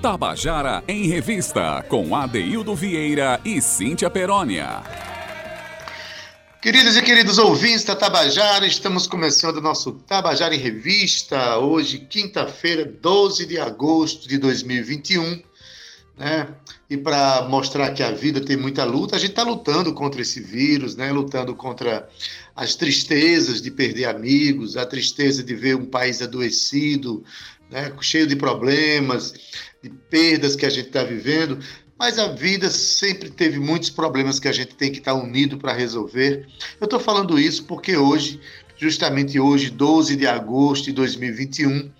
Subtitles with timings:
[0.00, 4.82] Tabajara em Revista, com Adeildo Vieira e Cíntia Perónia.
[6.62, 12.86] Queridos e queridos ouvintes da Tabajara, estamos começando o nosso Tabajara em Revista, hoje, quinta-feira,
[12.86, 15.42] 12 de agosto de 2021.
[16.16, 16.48] Né?
[16.88, 20.40] E para mostrar que a vida tem muita luta, a gente está lutando contra esse
[20.40, 21.12] vírus, né?
[21.12, 22.08] lutando contra
[22.56, 27.22] as tristezas de perder amigos, a tristeza de ver um país adoecido,
[27.70, 27.92] né?
[28.00, 29.34] cheio de problemas,
[29.82, 31.58] de perdas que a gente está vivendo.
[31.98, 35.58] Mas a vida sempre teve muitos problemas que a gente tem que estar tá unido
[35.58, 36.46] para resolver.
[36.80, 38.40] Eu estou falando isso porque hoje,
[38.76, 41.90] justamente hoje, 12 de agosto de 2021,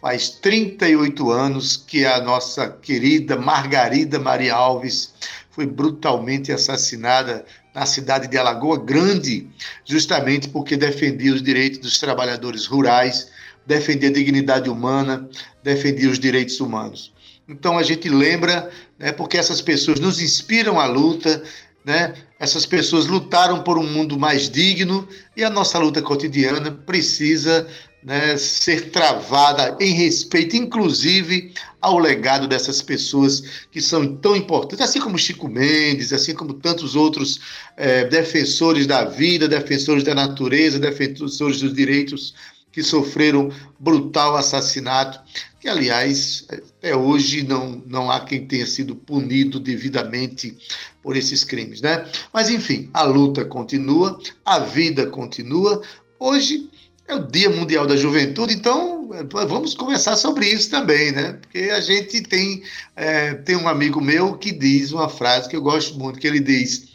[0.00, 5.12] faz 38 anos que a nossa querida Margarida Maria Alves
[5.50, 9.48] foi brutalmente assassinada na cidade de Alagoa Grande,
[9.84, 13.28] justamente porque defendia os direitos dos trabalhadores rurais,
[13.68, 15.28] defendia a dignidade humana,
[15.62, 17.12] defendia os direitos humanos.
[17.46, 21.42] Então a gente lembra, né, porque essas pessoas nos inspiram à luta,
[21.84, 22.14] né?
[22.40, 27.66] Essas pessoas lutaram por um mundo mais digno e a nossa luta cotidiana precisa
[28.02, 35.00] né, ser travada em respeito, inclusive, ao legado dessas pessoas que são tão importantes, assim
[35.00, 37.40] como Chico Mendes, assim como tantos outros
[37.76, 42.34] é, defensores da vida, defensores da natureza, defensores dos direitos
[42.72, 45.20] que sofreram brutal assassinato,
[45.60, 50.56] que, aliás, até hoje não, não há quem tenha sido punido devidamente
[51.02, 52.06] por esses crimes, né?
[52.32, 55.82] Mas, enfim, a luta continua, a vida continua.
[56.18, 56.68] Hoje
[57.06, 61.38] é o Dia Mundial da Juventude, então vamos conversar sobre isso também, né?
[61.40, 62.62] Porque a gente tem,
[62.94, 66.40] é, tem um amigo meu que diz uma frase que eu gosto muito, que ele
[66.40, 66.88] diz: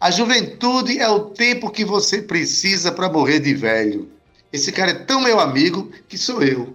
[0.00, 4.10] a juventude é o tempo que você precisa para morrer de velho.
[4.52, 6.74] Esse cara é tão meu amigo que sou eu.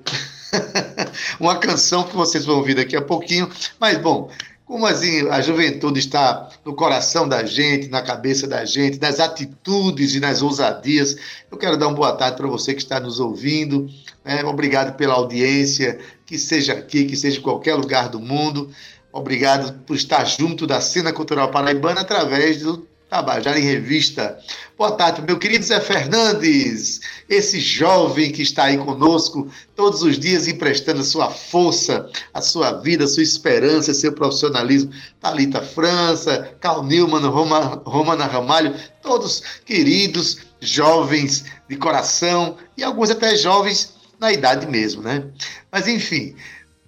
[1.39, 4.31] uma canção que vocês vão ouvir daqui a pouquinho, mas bom,
[4.65, 10.15] como assim a juventude está no coração da gente, na cabeça da gente, nas atitudes
[10.15, 11.15] e nas ousadias.
[11.51, 13.89] Eu quero dar uma boa tarde para você que está nos ouvindo.
[14.23, 14.43] Né?
[14.43, 18.71] Obrigado pela audiência, que seja aqui, que seja em qualquer lugar do mundo.
[19.11, 24.37] Obrigado por estar junto da cena cultural paraibana através do Tabajara em Revista.
[24.77, 26.99] Boa tarde, meu querido Zé Fernandes,
[27.29, 32.73] esse jovem que está aí conosco todos os dias emprestando a sua força, a sua
[32.73, 34.91] vida, a sua esperança, seu profissionalismo.
[35.21, 43.33] Talita França, Cal Newman, Roma, Romana Ramalho, todos queridos, jovens de coração e alguns até
[43.37, 45.23] jovens na idade mesmo, né?
[45.71, 46.35] Mas enfim,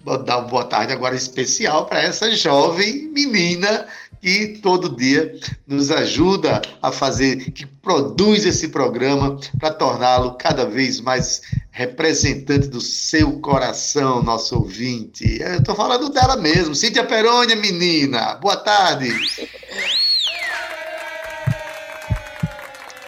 [0.04, 3.86] vou dar uma boa tarde agora especial para essa jovem menina
[4.20, 5.34] que todo dia
[5.66, 12.80] nos ajuda a fazer, que produz esse programa para torná-lo cada vez mais representante do
[12.80, 15.40] seu coração, nosso ouvinte.
[15.40, 18.34] Eu estou falando dela mesmo, Cíntia Perônia, menina.
[18.34, 19.12] Boa tarde.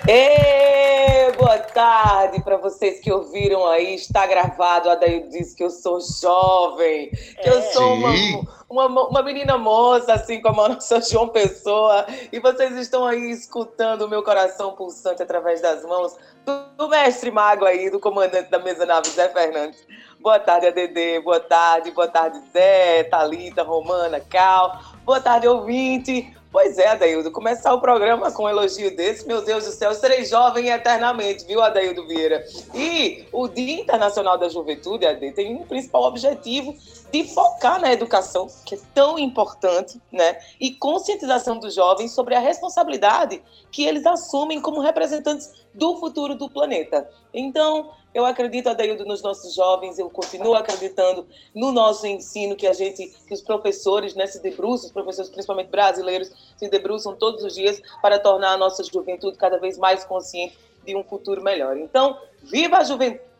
[0.09, 1.00] Ei,
[1.41, 3.95] boa tarde para vocês que ouviram aí.
[3.95, 4.91] Está gravado.
[4.91, 7.51] A Daí disse que eu sou jovem, que é.
[7.51, 12.06] eu sou uma, uma, uma, menina moça, assim como a nossa João Pessoa.
[12.31, 16.15] E vocês estão aí escutando o meu coração pulsante através das mãos
[16.45, 19.87] do, do mestre mago aí, do comandante da mesa nave, Zé Fernandes.
[20.22, 21.20] Boa tarde, ADD.
[21.25, 24.78] Boa tarde, boa tarde, Zé, Talita, Romana, Cal.
[25.03, 26.31] Boa tarde, ouvinte.
[26.53, 30.25] Pois é, Adaildo, começar o programa com um elogio desse, meu Deus do céu, serei
[30.25, 32.44] jovem eternamente, viu, Adaildo Vieira?
[32.75, 36.75] E o Dia Internacional da Juventude, AD, tem um principal objetivo
[37.12, 40.38] de focar na educação, que é tão importante, né?
[40.60, 46.50] E conscientização dos jovens sobre a responsabilidade que eles assumem como representantes do futuro do
[46.50, 47.08] planeta.
[47.32, 52.72] Então, eu acredito, Adaildo, nos nossos jovens, eu continuo acreditando no nosso ensino, que a
[52.72, 57.54] gente, que os professores né, se debruçam, os professores principalmente brasileiros, se debruçam todos os
[57.54, 61.76] dias para tornar a nossa juventude cada vez mais consciente de um futuro melhor.
[61.76, 63.31] Então, viva a juventude!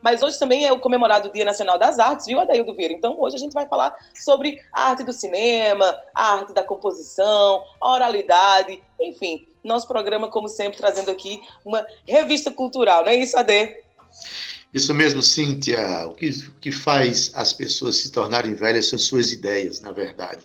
[0.00, 2.94] mas hoje também é o comemorado Dia Nacional das Artes, viu, Adaildo Vieira?
[2.94, 7.62] Então, hoje a gente vai falar sobre a arte do cinema, a arte da composição,
[7.78, 13.36] a oralidade, enfim, nosso programa, como sempre, trazendo aqui uma revista cultural, não é isso,
[13.36, 13.76] Ade?
[14.72, 16.06] Isso mesmo, Cíntia.
[16.06, 20.42] O que, o que faz as pessoas se tornarem velhas são suas ideias, na verdade.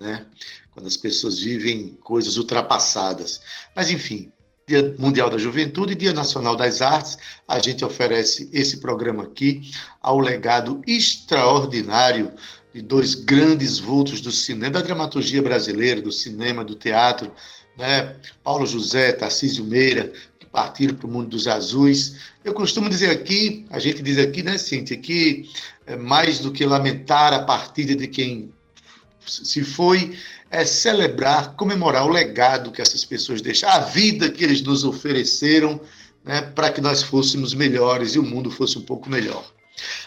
[0.00, 0.26] Né?
[0.72, 3.40] Quando as pessoas vivem coisas ultrapassadas.
[3.76, 4.32] Mas, enfim,
[4.66, 9.70] Dia Mundial da Juventude e Dia Nacional das Artes, a gente oferece esse programa aqui
[10.00, 12.32] ao legado extraordinário
[12.72, 17.32] de dois grandes vultos do cinema, da dramaturgia brasileira, do cinema, do teatro,
[17.78, 18.16] né?
[18.42, 22.16] Paulo José, Tarcísio Meira, que partiram para o mundo dos azuis.
[22.44, 25.48] Eu costumo dizer aqui, a gente diz aqui, né, Cíntia, que
[25.86, 28.52] é mais do que lamentar a partida de quem
[29.24, 30.18] se foi,
[30.50, 35.80] é celebrar, comemorar o legado que essas pessoas deixaram, a vida que eles nos ofereceram,
[36.24, 39.44] né, para que nós fôssemos melhores e o mundo fosse um pouco melhor.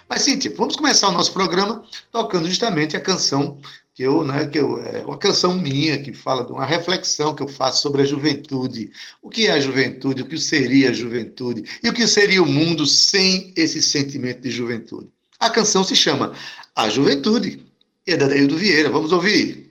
[0.10, 3.58] Mas, Cíntia, vamos começar o nosso programa tocando justamente a canção
[4.01, 7.44] que eu, né, que eu, é uma canção minha que fala de uma reflexão que
[7.44, 8.89] eu faço sobre a juventude.
[9.21, 10.24] O que é a juventude?
[10.24, 11.65] O que seria a juventude?
[11.83, 15.07] E o que seria o mundo sem esse sentimento de juventude?
[15.39, 16.33] A canção se chama
[16.75, 17.63] A Juventude
[18.07, 18.89] e é da Daildo Vieira.
[18.89, 19.71] Vamos ouvir.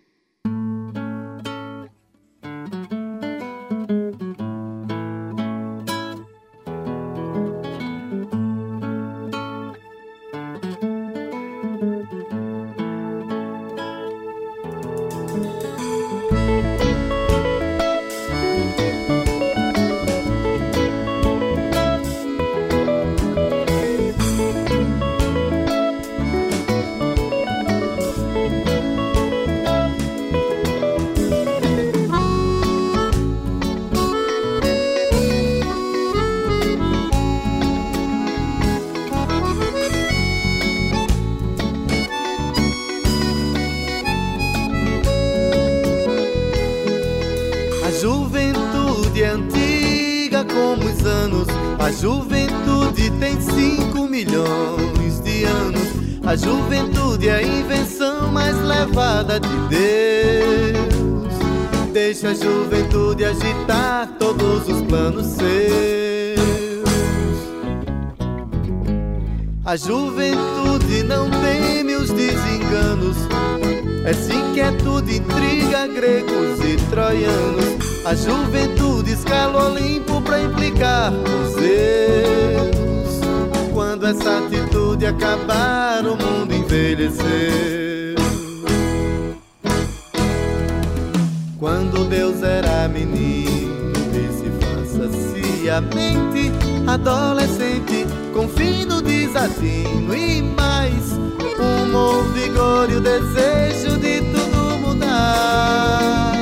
[91.61, 96.51] Quando Deus era menino, disse faça-se a mente
[96.87, 101.13] adolescente com fino desatino e mais
[101.59, 106.33] humor, vigor e o desejo de tudo mudar.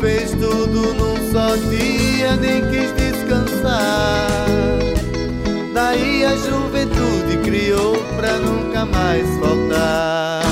[0.00, 4.26] Fez tudo num só dia, nem quis descansar.
[5.72, 10.49] Daí a juventude criou pra nunca mais voltar.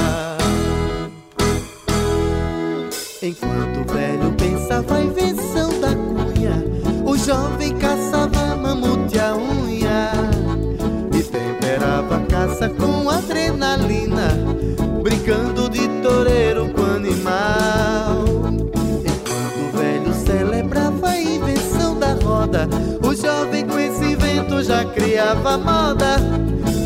[24.63, 26.17] Já criava moda,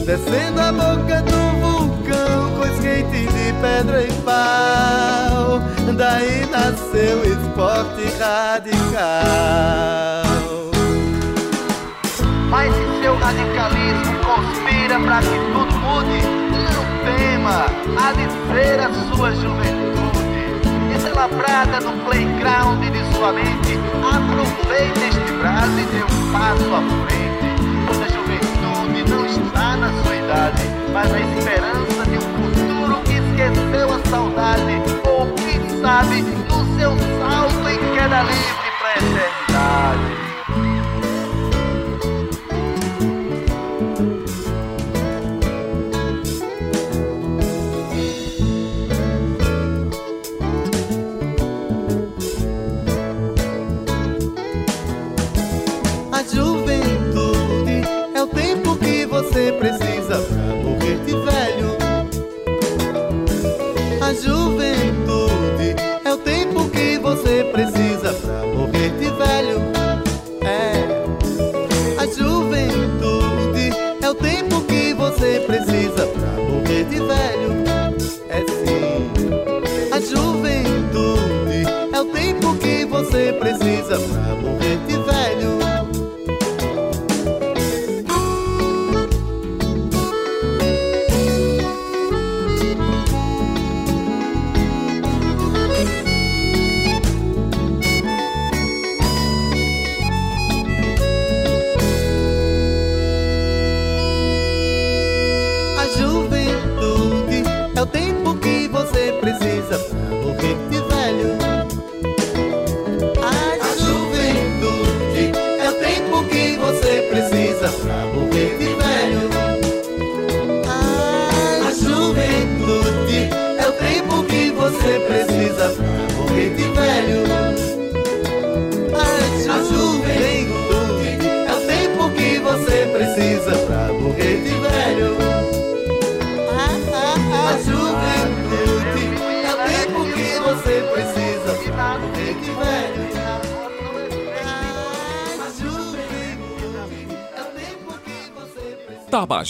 [0.04, 5.60] descendo a boca do vulcão com skate de pedra e pau.
[5.96, 9.02] Daí nasceu o esporte radical.
[12.50, 16.20] Mas se seu radicalismo conspira para que tudo mude,
[16.50, 17.66] não tema,
[18.12, 19.82] de ser a sua juventude.
[20.92, 27.31] Desalabrada no playground de sua mente, aproveite este braço e dê um passo à frente.
[29.12, 30.62] Não está na sua idade,
[30.92, 36.92] mas na esperança de um futuro que esqueceu a saudade, ou quem sabe, no seu
[37.20, 40.31] salto em queda livre para a eternidade.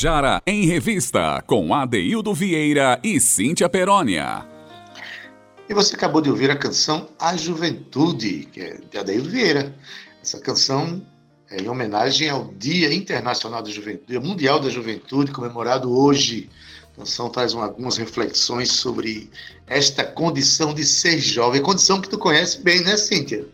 [0.03, 4.45] Tabajara em Revista, com Adeildo Vieira e Cíntia Perónia.
[5.69, 9.73] E você acabou de ouvir a canção A Juventude, que é de Adeildo Vieira.
[10.21, 11.07] Essa canção
[11.49, 16.51] é em homenagem ao Dia Internacional da Juventude, Dia Mundial da Juventude, comemorado hoje.
[16.95, 19.31] A canção traz algumas reflexões sobre
[19.69, 23.47] esta condição de ser jovem, condição que tu conhece bem, né, Cíntia?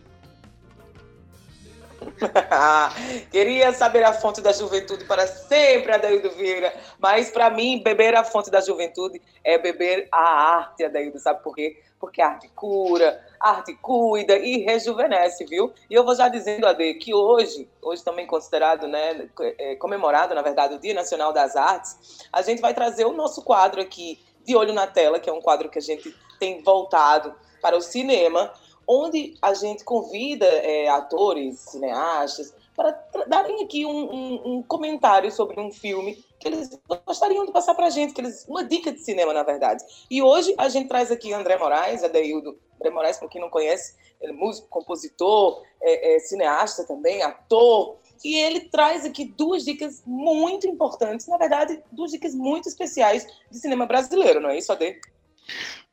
[3.31, 6.73] Queria saber a fonte da juventude para sempre, Adaildo Vieira.
[6.99, 11.19] Mas para mim, beber a fonte da juventude é beber a arte, Adaildo.
[11.19, 11.81] Sabe por quê?
[11.99, 15.73] Porque a arte cura, a arte cuida e rejuvenesce, viu?
[15.89, 20.41] E eu vou já dizendo, Ade, que hoje, hoje também considerado, né, é, comemorado, na
[20.41, 24.55] verdade, o Dia Nacional das Artes, a gente vai trazer o nosso quadro aqui, De
[24.55, 28.53] Olho na Tela, que é um quadro que a gente tem voltado para o cinema,
[28.91, 32.91] onde a gente convida é, atores, cineastas, para
[33.27, 36.69] darem aqui um, um, um, comentário sobre um filme que eles
[37.05, 39.83] gostariam de passar para a gente, que eles, uma dica de cinema, na verdade.
[40.09, 42.57] E hoje a gente traz aqui André Moraes, Adeildo.
[42.77, 47.97] André Moraes, para quem não conhece, ele é músico, compositor, é, é, cineasta também, ator.
[48.23, 53.59] E ele traz aqui duas dicas muito importantes, na verdade, duas dicas muito especiais de
[53.59, 54.99] cinema brasileiro, não é isso, Ade?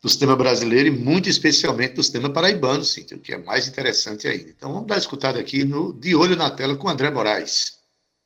[0.02, 4.28] Do sistema brasileiro e muito especialmente do sistema paraibano, sim, o que é mais interessante
[4.28, 4.50] ainda.
[4.50, 7.75] Então vamos dar escutada aqui no De Olho na Tela com André Moraes.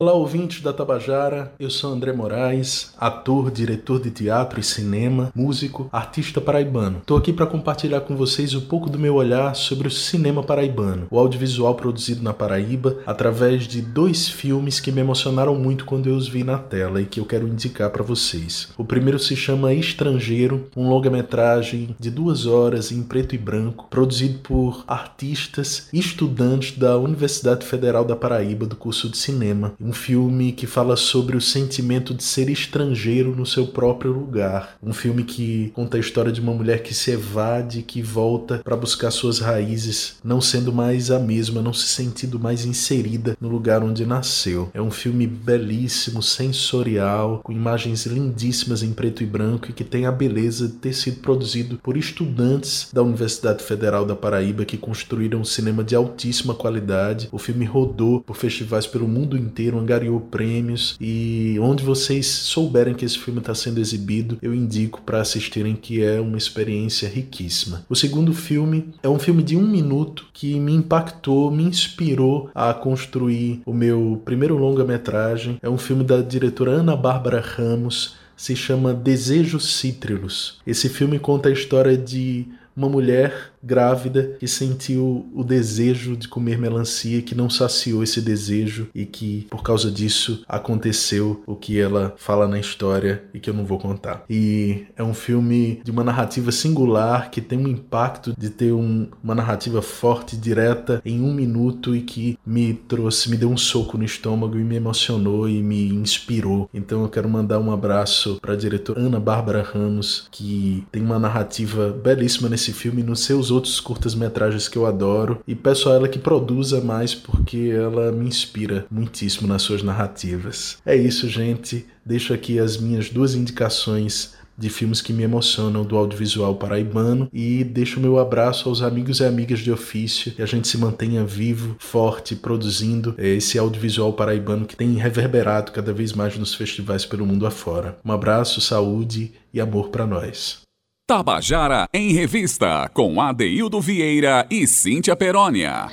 [0.03, 1.53] Olá, ouvintes da Tabajara.
[1.61, 7.01] Eu sou André Moraes, ator, diretor de teatro e cinema, músico, artista paraibano.
[7.01, 11.07] Estou aqui para compartilhar com vocês um pouco do meu olhar sobre o cinema paraibano,
[11.11, 16.17] o audiovisual produzido na Paraíba, através de dois filmes que me emocionaram muito quando eu
[16.17, 18.71] os vi na tela e que eu quero indicar para vocês.
[18.79, 24.39] O primeiro se chama Estrangeiro, um longa-metragem de duas horas em preto e branco, produzido
[24.39, 30.53] por artistas e estudantes da Universidade Federal da Paraíba do curso de cinema um filme
[30.53, 34.77] que fala sobre o sentimento de ser estrangeiro no seu próprio lugar.
[34.81, 38.77] Um filme que conta a história de uma mulher que se evade, que volta para
[38.77, 43.83] buscar suas raízes, não sendo mais a mesma, não se sentindo mais inserida no lugar
[43.83, 44.71] onde nasceu.
[44.73, 50.07] É um filme belíssimo, sensorial, com imagens lindíssimas em preto e branco e que tem
[50.07, 55.41] a beleza de ter sido produzido por estudantes da Universidade Federal da Paraíba que construíram
[55.41, 57.29] um cinema de altíssima qualidade.
[57.33, 63.05] O filme rodou por festivais pelo mundo inteiro angariou prêmios e onde vocês souberem que
[63.05, 67.85] esse filme está sendo exibido, eu indico para assistirem que é uma experiência riquíssima.
[67.89, 72.73] O segundo filme é um filme de um minuto que me impactou, me inspirou a
[72.73, 75.59] construir o meu primeiro longa-metragem.
[75.63, 80.61] É um filme da diretora Ana Bárbara Ramos, se chama Desejos Cítrilos.
[80.67, 86.59] Esse filme conta a história de uma mulher grávida que sentiu o desejo de comer
[86.59, 92.15] melancia, que não saciou esse desejo e que por causa disso aconteceu o que ela
[92.17, 94.25] fala na história e que eu não vou contar.
[94.29, 99.09] E é um filme de uma narrativa singular que tem um impacto de ter um,
[99.23, 103.99] uma narrativa forte, direta, em um minuto e que me trouxe, me deu um soco
[103.99, 106.69] no estômago e me emocionou e me inspirou.
[106.73, 111.19] Então eu quero mandar um abraço para a diretora Ana Bárbara Ramos, que tem uma
[111.19, 116.09] narrativa belíssima nesse filme nos seus outros curtas-metragens que eu adoro e peço a ela
[116.09, 120.79] que produza mais porque ela me inspira muitíssimo nas suas narrativas.
[120.85, 121.87] É isso, gente.
[122.05, 127.65] Deixo aqui as minhas duas indicações de filmes que me emocionam do audiovisual paraibano e
[127.65, 131.77] deixo meu abraço aos amigos e amigas de ofício que a gente se mantenha vivo,
[131.79, 137.47] forte, produzindo esse audiovisual paraibano que tem reverberado cada vez mais nos festivais pelo mundo
[137.47, 137.97] afora.
[138.05, 140.61] Um abraço, saúde e amor para nós.
[141.11, 145.89] Tabajara em Revista, com Adeildo Vieira e Cíntia Perónia.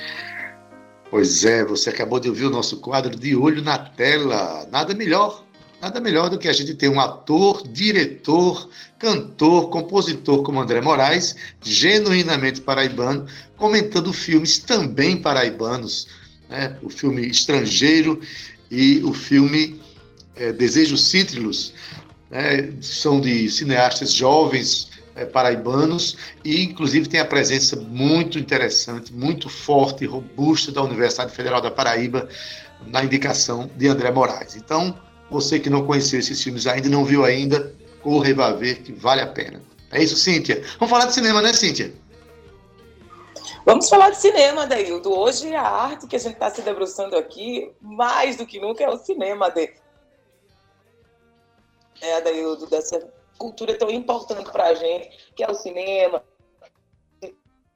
[1.10, 4.64] Pois é, você acabou de ouvir o nosso quadro de olho na tela.
[4.70, 5.44] Nada melhor,
[5.82, 11.34] nada melhor do que a gente ter um ator, diretor, cantor, compositor como André Moraes,
[11.60, 16.06] genuinamente paraibano, comentando filmes também paraibanos.
[16.48, 16.76] Né?
[16.80, 18.20] O filme Estrangeiro
[18.70, 19.80] e o filme
[20.36, 21.74] é, Desejos Cítrilos.
[22.30, 22.72] Né?
[22.80, 30.04] São de cineastas jovens é, paraibanos e, inclusive, tem a presença muito interessante, muito forte
[30.04, 32.28] e robusta da Universidade Federal da Paraíba
[32.86, 34.54] na indicação de André Moraes.
[34.54, 34.98] Então,
[35.28, 39.20] você que não conheceu esses filmes ainda, não viu ainda, corra e ver que vale
[39.20, 39.60] a pena.
[39.90, 40.62] É isso, Cíntia?
[40.78, 41.92] Vamos falar de cinema, né, Cíntia?
[43.64, 45.12] Vamos falar de cinema, Daildo.
[45.12, 48.88] Hoje a arte que a gente está se debruçando aqui, mais do que nunca, é
[48.88, 49.70] o cinema, de...
[52.00, 56.22] É, Daildo, dessa cultura tão importante para a gente, que é o cinema,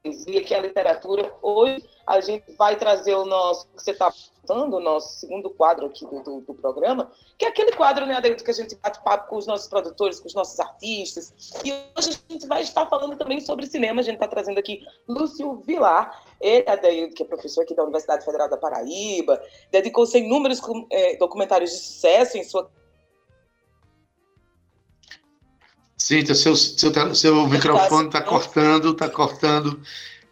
[0.02, 1.32] que é a literatura.
[1.40, 4.12] Hoje a gente vai trazer o nosso, que você está
[4.48, 8.42] o nosso segundo quadro aqui do, do, do, programa, que é aquele quadro, né, Adeildo,
[8.42, 11.32] que a gente bate papo com os nossos produtores, com os nossos artistas.
[11.64, 14.00] E hoje a gente vai estar falando também sobre cinema.
[14.00, 18.24] A gente está trazendo aqui Lúcio Vilar, ele, Adeildo, que é professor aqui da Universidade
[18.24, 19.40] Federal da Paraíba,
[19.70, 22.68] dedicou-se a inúmeros é, documentários de sucesso em sua
[26.02, 29.80] Cíntia, seu, seu, seu microfone está cortando, está cortando.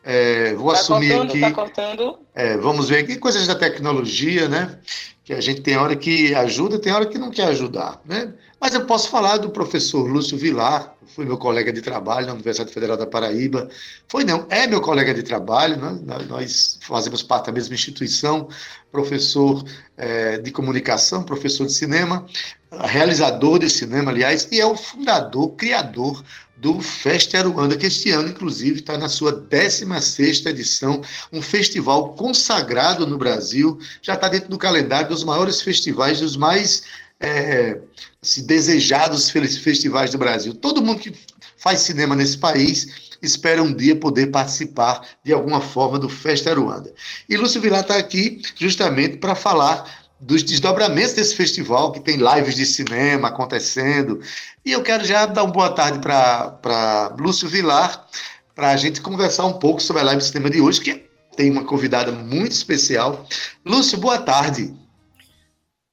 [0.02, 1.40] É, vou tá assumir cortando, aqui.
[1.40, 2.18] Tá cortando.
[2.34, 4.80] É, vamos ver aqui coisas da tecnologia, né?
[5.22, 8.34] Que a gente tem hora que ajuda, tem hora que não quer ajudar, né?
[8.60, 12.72] Mas eu posso falar do professor Lúcio Vilar, foi meu colega de trabalho na Universidade
[12.72, 13.68] Federal da Paraíba.
[14.08, 15.98] Foi não, é meu colega de trabalho, né?
[16.28, 18.48] nós fazemos parte da mesma instituição,
[18.90, 19.64] professor
[19.96, 22.26] é, de comunicação, professor de cinema,
[22.70, 26.22] realizador de cinema, aliás, e é o fundador, criador
[26.56, 31.00] do Festa Aruanda, que este ano, inclusive, está na sua 16 edição,
[31.32, 36.82] um festival consagrado no Brasil, já está dentro do calendário dos maiores festivais, dos mais
[37.18, 37.80] é,
[38.22, 40.54] assim, desejados festivais do Brasil.
[40.54, 41.14] Todo mundo que
[41.56, 46.92] faz cinema nesse país espera um dia poder participar de alguma forma do Festa Aruanda.
[47.28, 52.54] E Lúcio Vilar está aqui justamente para falar dos desdobramentos desse festival, que tem lives
[52.54, 54.20] de cinema acontecendo.
[54.64, 58.06] E eu quero já dar uma boa tarde para Lúcio Vilar,
[58.54, 61.50] para a gente conversar um pouco sobre a live de cinema de hoje, que tem
[61.50, 63.26] uma convidada muito especial.
[63.64, 64.74] Lúcio, boa tarde.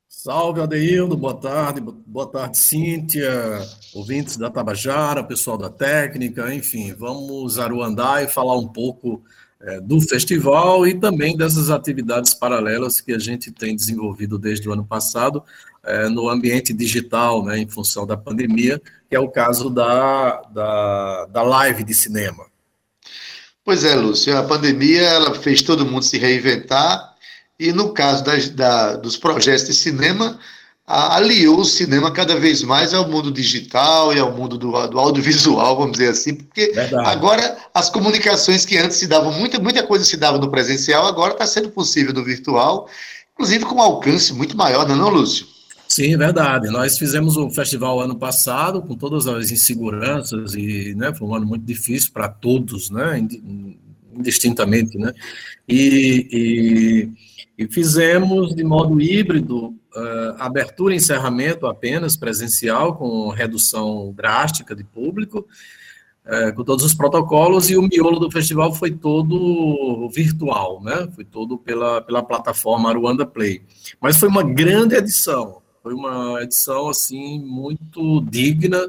[0.09, 3.61] Salve, Adeildo, boa tarde, boa tarde, Cíntia,
[3.93, 9.23] ouvintes da Tabajara, pessoal da técnica, enfim, vamos aruandar e falar um pouco
[9.61, 14.73] é, do festival e também dessas atividades paralelas que a gente tem desenvolvido desde o
[14.73, 15.43] ano passado
[15.83, 21.25] é, no ambiente digital, né, em função da pandemia, que é o caso da, da,
[21.25, 22.45] da live de cinema.
[23.63, 27.15] Pois é, Lúcio, a pandemia ela fez todo mundo se reinventar
[27.59, 30.39] e no caso das, da, dos projetos de cinema,
[30.87, 35.75] aliou o cinema cada vez mais ao mundo digital e ao mundo do, do audiovisual,
[35.75, 37.09] vamos dizer assim, porque Verdade.
[37.09, 41.33] agora as comunicações que antes se davam, muita, muita coisa se dava no presencial, agora
[41.33, 42.87] está sendo possível no virtual,
[43.33, 45.45] inclusive com um alcance muito maior, não é não, Lúcio?
[45.89, 46.69] Sim, verdade.
[46.69, 51.45] Nós fizemos o festival ano passado com todas as inseguranças e né, foi um ano
[51.45, 53.27] muito difícil para todos, né,
[54.13, 55.11] indistintamente, né,
[55.67, 57.09] e,
[57.57, 64.75] e, e fizemos de modo híbrido uh, abertura e encerramento apenas presencial, com redução drástica
[64.75, 65.47] de público,
[66.25, 71.07] uh, com todos os protocolos, e o miolo do festival foi todo virtual, né?
[71.15, 73.61] Foi todo pela, pela plataforma Aruanda Play.
[73.99, 78.79] Mas foi uma grande edição, foi uma edição, assim, muito digna,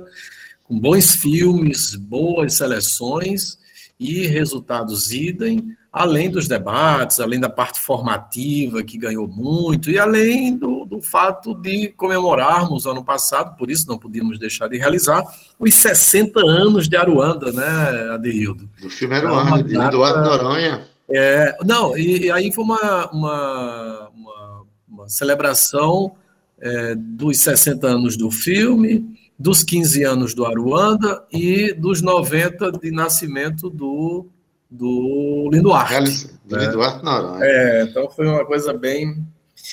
[0.65, 3.59] com bons filmes, boas seleções
[3.99, 10.57] e resultados idem, além dos debates, além da parte formativa, que ganhou muito, e além
[10.57, 15.25] do, do fato de comemorarmos ano passado, por isso não podíamos deixar de realizar,
[15.59, 18.69] os 60 anos de Aruanda, né, Adeildo?
[18.81, 20.87] Do filme Aruanda, de Eduardo Noronha.
[21.11, 26.13] É, não, e, e, aí foi uma, uma, uma, uma celebração
[26.61, 32.91] é, dos 60 anos do filme, dos 15 anos do Aruanda e dos 90 de
[32.91, 34.27] nascimento do
[34.71, 36.29] do Linduarte.
[36.45, 36.67] Do né?
[36.67, 37.45] Linduarte Noronha.
[37.45, 39.27] É, então foi uma coisa bem.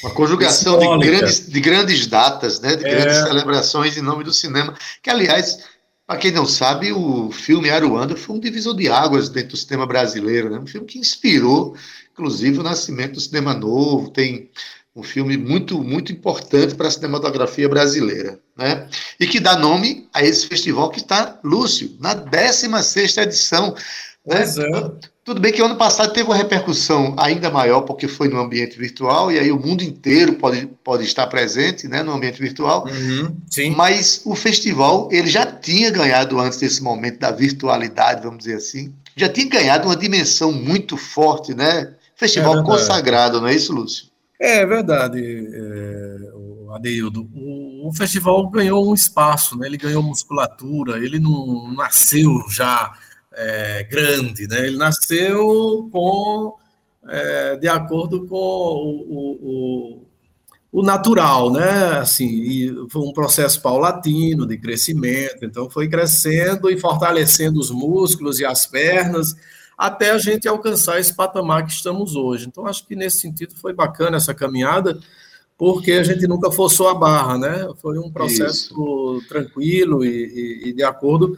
[0.04, 2.76] Uma conjugação de grandes, de grandes datas, né?
[2.76, 2.90] de é.
[2.90, 4.76] grandes celebrações em nome do cinema.
[5.02, 5.64] Que, aliás,
[6.08, 9.86] para quem não sabe, o filme Aruanda foi um divisor de águas dentro do cinema
[9.86, 10.50] brasileiro.
[10.50, 10.60] Né?
[10.60, 11.76] Um filme que inspirou,
[12.12, 14.10] inclusive, o nascimento do cinema novo.
[14.10, 14.50] Tem
[14.96, 18.88] um filme muito, muito importante para a cinematografia brasileira, né?
[19.20, 23.76] E que dá nome a esse festival que está, Lúcio, na 16ª edição.
[24.26, 24.42] Né?
[24.42, 24.92] É.
[25.24, 29.32] Tudo bem que ano passado teve uma repercussão ainda maior, porque foi no ambiente virtual,
[29.32, 32.86] e aí o mundo inteiro pode, pode estar presente né, no ambiente virtual.
[32.88, 33.36] Uhum,
[33.76, 38.94] mas o festival ele já tinha ganhado antes desse momento da virtualidade, vamos dizer assim,
[39.16, 41.94] já tinha ganhado uma dimensão muito forte, né?
[42.16, 44.08] Festival é consagrado, não é isso, Lúcio?
[44.40, 47.30] É verdade, é, Adeildo.
[47.34, 49.66] O, o, festival ganhou um espaço, né?
[49.68, 52.94] ele ganhou musculatura, ele não nasceu já
[53.36, 54.66] é, grande, né?
[54.66, 56.56] Ele nasceu com,
[57.08, 60.02] é, de acordo com o,
[60.72, 62.00] o, o, natural, né?
[62.00, 68.46] Assim, foi um processo paulatino de crescimento, então foi crescendo e fortalecendo os músculos e
[68.46, 69.36] as pernas
[69.78, 72.48] até a gente alcançar esse patamar que estamos hoje.
[72.48, 74.98] Então, acho que nesse sentido foi bacana essa caminhada,
[75.58, 77.68] porque a gente nunca forçou a barra, né?
[77.82, 79.24] Foi um processo Isso.
[79.28, 81.38] tranquilo e, e, e de acordo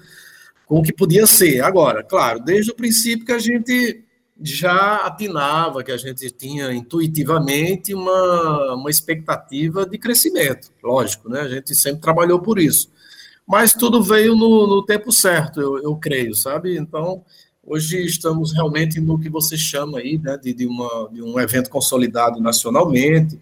[0.68, 1.62] com o que podia ser.
[1.62, 4.04] Agora, claro, desde o princípio que a gente
[4.40, 11.42] já atinava, que a gente tinha intuitivamente uma, uma expectativa de crescimento, lógico, né?
[11.42, 12.92] A gente sempre trabalhou por isso.
[13.48, 16.78] Mas tudo veio no, no tempo certo, eu, eu creio, sabe?
[16.78, 17.24] Então,
[17.64, 21.70] hoje estamos realmente no que você chama aí, né, de, de, uma, de um evento
[21.70, 23.40] consolidado nacionalmente.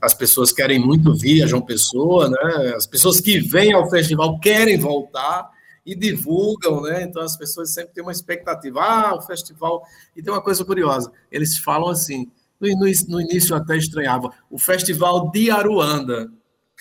[0.00, 2.74] As pessoas querem muito vir a João Pessoa, né?
[2.76, 5.55] As pessoas que vêm ao festival querem voltar
[5.86, 7.04] e divulgam, né?
[7.04, 8.80] Então as pessoas sempre têm uma expectativa.
[8.82, 9.86] Ah, o festival.
[10.16, 12.30] E tem uma coisa curiosa: eles falam assim.
[12.58, 16.32] No, no, no início eu até estranhava, o festival de Aruanda.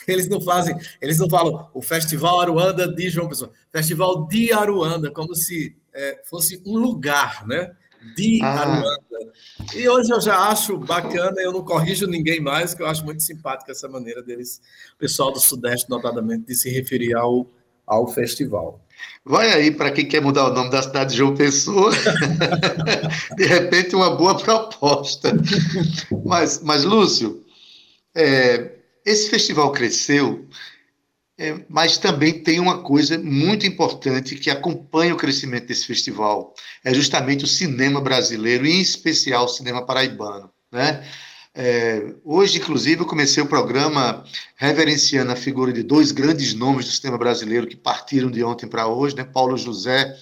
[0.08, 5.10] Eles não fazem, eles não falam o Festival Aruanda de João Pessoa, Festival de Aruanda,
[5.10, 7.74] como se é, fosse um lugar, né?
[8.16, 8.60] De ah.
[8.60, 9.34] Aruanda.
[9.74, 13.24] E hoje eu já acho bacana, eu não corrijo ninguém mais, que eu acho muito
[13.24, 14.62] simpática essa maneira deles,
[14.94, 17.50] o pessoal do Sudeste, notadamente, de se referir ao,
[17.88, 18.85] ao festival.
[19.24, 21.92] Vai aí para quem quer mudar o nome da cidade de João Pessoa.
[23.36, 25.34] de repente, uma boa proposta.
[26.24, 27.44] Mas, mas Lúcio,
[28.16, 28.72] é,
[29.04, 30.48] esse festival cresceu,
[31.38, 36.54] é, mas também tem uma coisa muito importante que acompanha o crescimento desse festival.
[36.84, 40.50] É justamente o cinema brasileiro, e em especial o cinema paraibano.
[40.72, 41.04] Né?
[41.58, 44.26] É, hoje, inclusive, eu comecei o programa
[44.58, 48.88] reverenciando a figura de dois grandes nomes do cinema brasileiro que partiram de ontem para
[48.88, 49.24] hoje, né?
[49.24, 50.18] Paulo José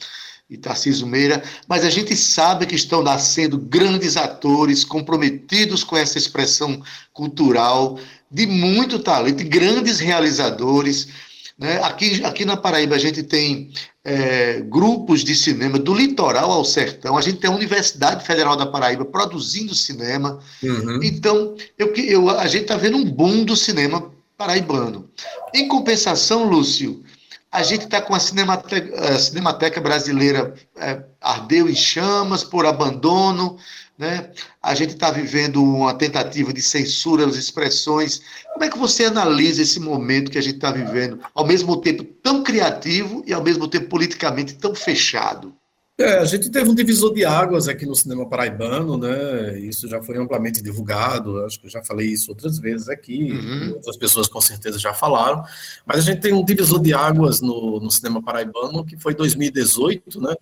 [0.48, 6.20] e Tarcísio Meira, mas a gente sabe que estão nascendo grandes atores comprometidos com essa
[6.20, 7.98] expressão cultural,
[8.30, 11.08] de muito talento, grandes realizadores.
[11.58, 11.82] Né?
[11.84, 13.72] Aqui, aqui na Paraíba a gente tem
[14.04, 17.18] é, grupos de cinema do litoral ao sertão.
[17.18, 20.40] A gente tem a Universidade Federal da Paraíba produzindo cinema.
[20.62, 21.00] Uhum.
[21.04, 25.10] Então, eu, eu, a gente está vendo um boom do cinema paraibano.
[25.54, 27.04] Em compensação, Lúcio,
[27.52, 33.58] a gente está com a Cinemateca, a Cinemateca Brasileira é, ardeu em chamas por abandono.
[33.98, 34.32] Né?
[34.62, 38.22] A gente está vivendo uma tentativa de censura das expressões.
[38.54, 42.04] Como é que você analisa esse momento que a gente está vivendo, ao mesmo tempo
[42.04, 45.56] tão criativo e ao mesmo tempo politicamente tão fechado?
[45.96, 49.60] É, a gente teve um divisor de águas aqui no cinema paraibano, né?
[49.60, 53.74] Isso já foi amplamente divulgado, acho que eu já falei isso outras vezes aqui, uhum.
[53.76, 55.44] outras pessoas com certeza já falaram,
[55.86, 60.20] mas a gente tem um divisor de águas no, no cinema paraibano que foi 2018,
[60.20, 60.34] né?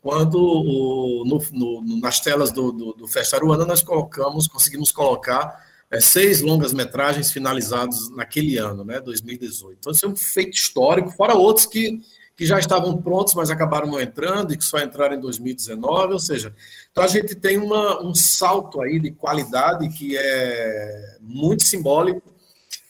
[0.00, 5.64] Quando o, no, no, nas telas do, do, do Festa Aruana nós colocamos, conseguimos colocar
[5.90, 9.76] é, seis longas-metragens finalizados naquele ano, né, 2018.
[9.78, 12.00] Então, isso é um feito histórico, fora outros que,
[12.36, 16.18] que já estavam prontos, mas acabaram não entrando e que só entraram em 2019, ou
[16.18, 16.54] seja,
[16.90, 22.22] então a gente tem uma, um salto aí de qualidade que é muito simbólico,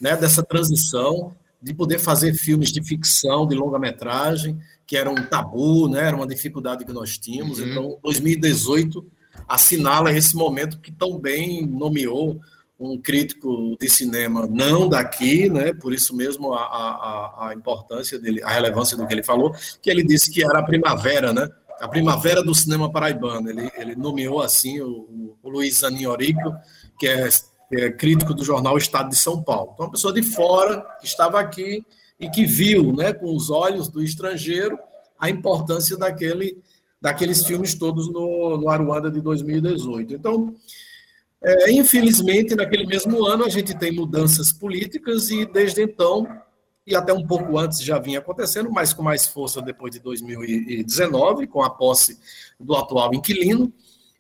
[0.01, 4.59] né, dessa transição, de poder fazer filmes de ficção, de longa-metragem,
[4.91, 6.09] que era um tabu, né?
[6.09, 7.61] era uma dificuldade que nós tínhamos.
[7.61, 7.69] Uhum.
[7.69, 9.07] Então, 2018
[9.47, 12.41] assinala esse momento que tão bem nomeou
[12.77, 15.73] um crítico de cinema não daqui, né?
[15.73, 19.89] Por isso mesmo a, a, a importância dele, a relevância do que ele falou, que
[19.89, 21.49] ele disse que era a primavera, né?
[21.81, 23.49] A primavera do cinema paraibano.
[23.49, 26.53] Ele, ele nomeou assim o, o Luiz Aniorico,
[26.99, 27.29] que é,
[27.69, 29.71] que é crítico do jornal Estado de São Paulo.
[29.73, 31.87] Então, uma pessoa de fora que estava aqui
[32.21, 34.79] e que viu, né, com os olhos do estrangeiro,
[35.19, 36.63] a importância daquele,
[37.01, 40.15] daqueles filmes todos no, no Aruanda de 2018.
[40.15, 40.55] Então,
[41.43, 46.29] é, infelizmente, naquele mesmo ano, a gente tem mudanças políticas e, desde então,
[46.87, 51.47] e até um pouco antes já vinha acontecendo, mas com mais força depois de 2019,
[51.47, 52.19] com a posse
[52.59, 53.73] do atual inquilino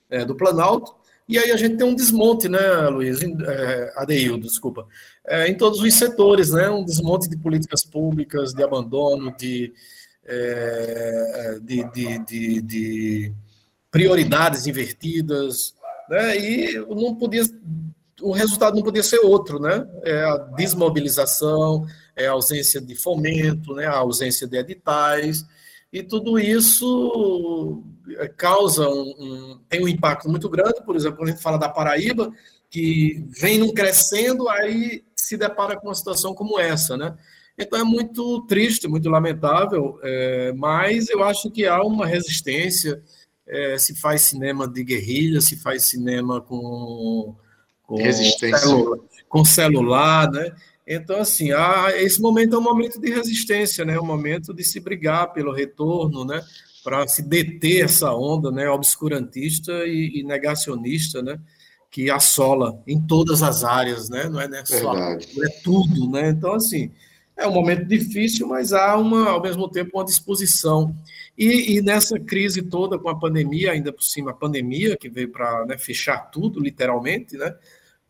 [0.08, 0.94] é, do Planalto,
[1.28, 2.58] e aí a gente tem um desmonte, né,
[2.88, 4.86] Luiz, é, Adeildo, desculpa,
[5.30, 9.72] é, em todos os setores, né, um desmonte de políticas públicas, de abandono, de,
[10.26, 13.32] é, de, de, de, de,
[13.92, 15.72] prioridades invertidas,
[16.08, 17.44] né, e não podia,
[18.20, 23.72] o resultado não podia ser outro, né, é a desmobilização, é a ausência de fomento,
[23.72, 25.46] né, a ausência de editais,
[25.92, 27.84] e tudo isso
[28.18, 31.56] é, causa um, um, tem um impacto muito grande, por exemplo, quando a gente fala
[31.56, 32.32] da Paraíba,
[32.68, 37.16] que vem num crescendo, aí se depara com uma situação como essa, né?
[37.58, 43.02] Então é muito triste, muito lamentável, é, mas eu acho que há uma resistência,
[43.46, 47.34] é, se faz cinema de guerrilha, se faz cinema com,
[47.86, 48.58] com, resistência.
[48.58, 50.54] Celular, com celular, né?
[50.86, 53.94] Então, assim, há, esse momento é um momento de resistência, né?
[53.94, 56.42] É um momento de se brigar pelo retorno, né?
[56.82, 58.68] Para se deter essa onda, né?
[58.68, 61.38] Obscurantista e, e, negacionista, né?
[61.90, 64.28] Que assola em todas as áreas, né?
[64.28, 64.62] Não é, né?
[64.64, 66.30] Só, é tudo, né?
[66.30, 66.90] Então, assim,
[67.36, 70.94] É um momento difícil, mas há uma, ao mesmo tempo uma disposição.
[71.38, 75.30] E, e nessa crise toda com a pandemia, ainda por cima a pandemia que veio
[75.30, 77.54] para né, fechar tudo, literalmente, né?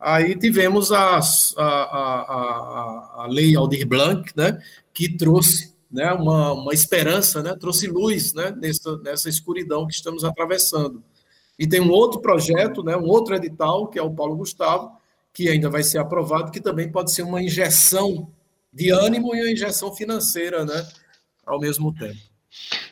[0.01, 4.59] Aí tivemos a, a, a, a, lei Aldir Blanc, né,
[4.91, 10.23] que trouxe né, uma, uma esperança, né, trouxe luz né, nessa, nessa escuridão que estamos
[10.23, 11.03] atravessando.
[11.61, 14.93] E tem um outro projeto, né, um outro edital, que é o Paulo Gustavo,
[15.31, 18.27] que ainda vai ser aprovado, que também pode ser uma injeção
[18.73, 20.83] de ânimo e uma injeção financeira né,
[21.45, 22.17] ao mesmo tempo.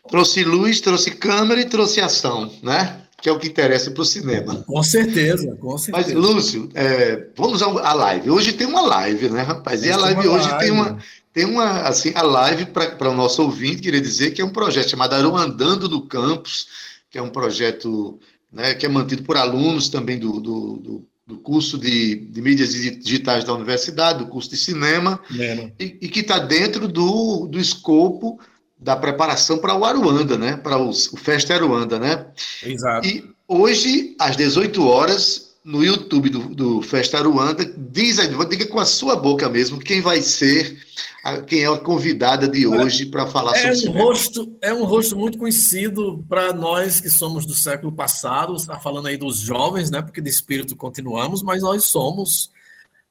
[0.08, 3.02] Trouxe luz, trouxe câmera e trouxe ação, né?
[3.20, 4.64] que é o que interessa para o cinema.
[4.68, 6.14] Com certeza, com certeza.
[6.14, 8.30] Mas, Lúcio, é, vamos à live.
[8.30, 9.84] Hoje tem uma live, né, rapaz?
[9.84, 10.60] E a live hoje live.
[10.60, 10.98] tem uma,
[11.34, 14.92] tem uma, assim, a live para o nosso ouvinte, queria dizer que é um projeto
[14.92, 16.68] chamado Andando no Campus,
[17.10, 18.20] que é um projeto
[18.52, 22.74] né, que é mantido por alunos também do, do, do, do curso de, de, mídias
[22.74, 27.60] digitais da universidade, do curso de cinema, é, e, e, que está dentro do, do
[27.60, 28.40] escopo
[28.78, 30.56] da preparação para o Aruanda, né?
[30.56, 32.26] Para o, o Festa Aruanda, né?
[32.64, 33.08] Exato.
[33.08, 38.80] E hoje, às 18 horas, no YouTube do, do Festa Aruanda, diz aí, diga com
[38.80, 40.80] a sua boca mesmo quem vai ser,
[41.24, 44.84] a, quem é a convidada de hoje para falar é sobre um rosto É um
[44.84, 49.92] rosto muito conhecido para nós que somos do século passado, está falando aí dos jovens,
[49.92, 50.02] né?
[50.02, 52.50] Porque de espírito continuamos, mas nós somos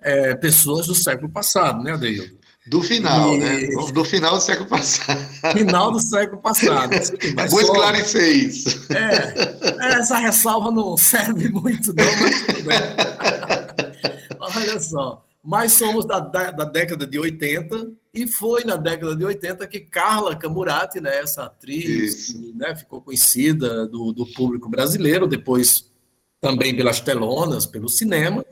[0.00, 2.37] é, pessoas do século passado, né, Adeildo?
[2.68, 3.38] Do final, e...
[3.38, 3.66] né?
[3.92, 5.18] Do final do século passado.
[5.56, 6.90] Final do século passado.
[7.50, 8.92] Vou esclarecer isso.
[8.92, 12.44] É, essa ressalva não serve muito, não, mas
[14.56, 15.24] Olha só.
[15.42, 20.36] Mas somos da, da, década de 80, e foi na década de 80 que Carla
[20.36, 25.90] Camurati, né, essa atriz, que, né, ficou conhecida do, do público brasileiro, depois
[26.40, 28.44] também pelas telonas, pelo cinema,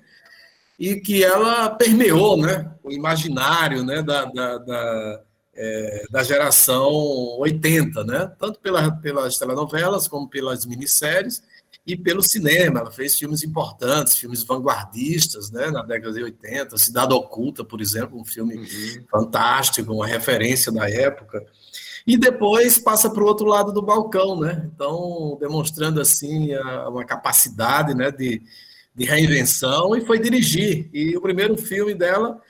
[0.79, 5.23] e que ela permeou né, o imaginário né, da, da, da,
[5.55, 6.91] é, da geração
[7.39, 11.43] 80, né, tanto pela, pelas telenovelas como pelas minisséries
[11.87, 12.81] e pelo cinema.
[12.81, 18.21] Ela fez filmes importantes, filmes vanguardistas né, na década de 80, Cidade Oculta, por exemplo,
[18.21, 19.05] um filme uhum.
[19.11, 21.45] fantástico, uma referência da época.
[22.07, 24.71] E depois passa para o outro lado do balcão, né?
[24.73, 28.41] Então, demonstrando assim a, uma capacidade né, de,
[28.97, 30.89] de reinvenção e foi dirigir.
[30.93, 32.41] E o primeiro filme dela,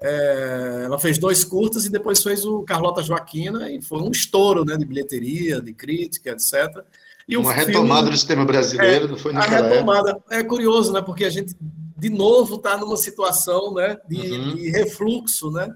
[0.00, 4.64] é, ela fez dois curtas e depois fez o Carlota Joaquina e foi um estouro
[4.64, 6.84] né, de bilheteria, de crítica, etc.
[7.28, 10.10] E Uma filme, retomada do sistema brasileiro, é, não foi A retomada.
[10.10, 10.34] Época.
[10.36, 11.02] É curioso, né?
[11.02, 11.56] Porque a gente,
[11.98, 14.54] de novo, está numa situação né, de, uhum.
[14.54, 15.68] de, refluxo, né?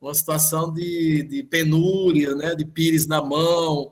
[0.00, 2.54] Uma situação de, de penúria, né?
[2.54, 3.90] De pires na mão,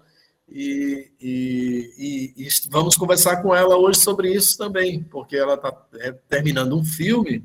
[0.51, 1.95] e, e,
[2.37, 6.77] e, e, vamos conversar com ela hoje sobre isso também, porque ela está é, terminando
[6.77, 7.45] um filme.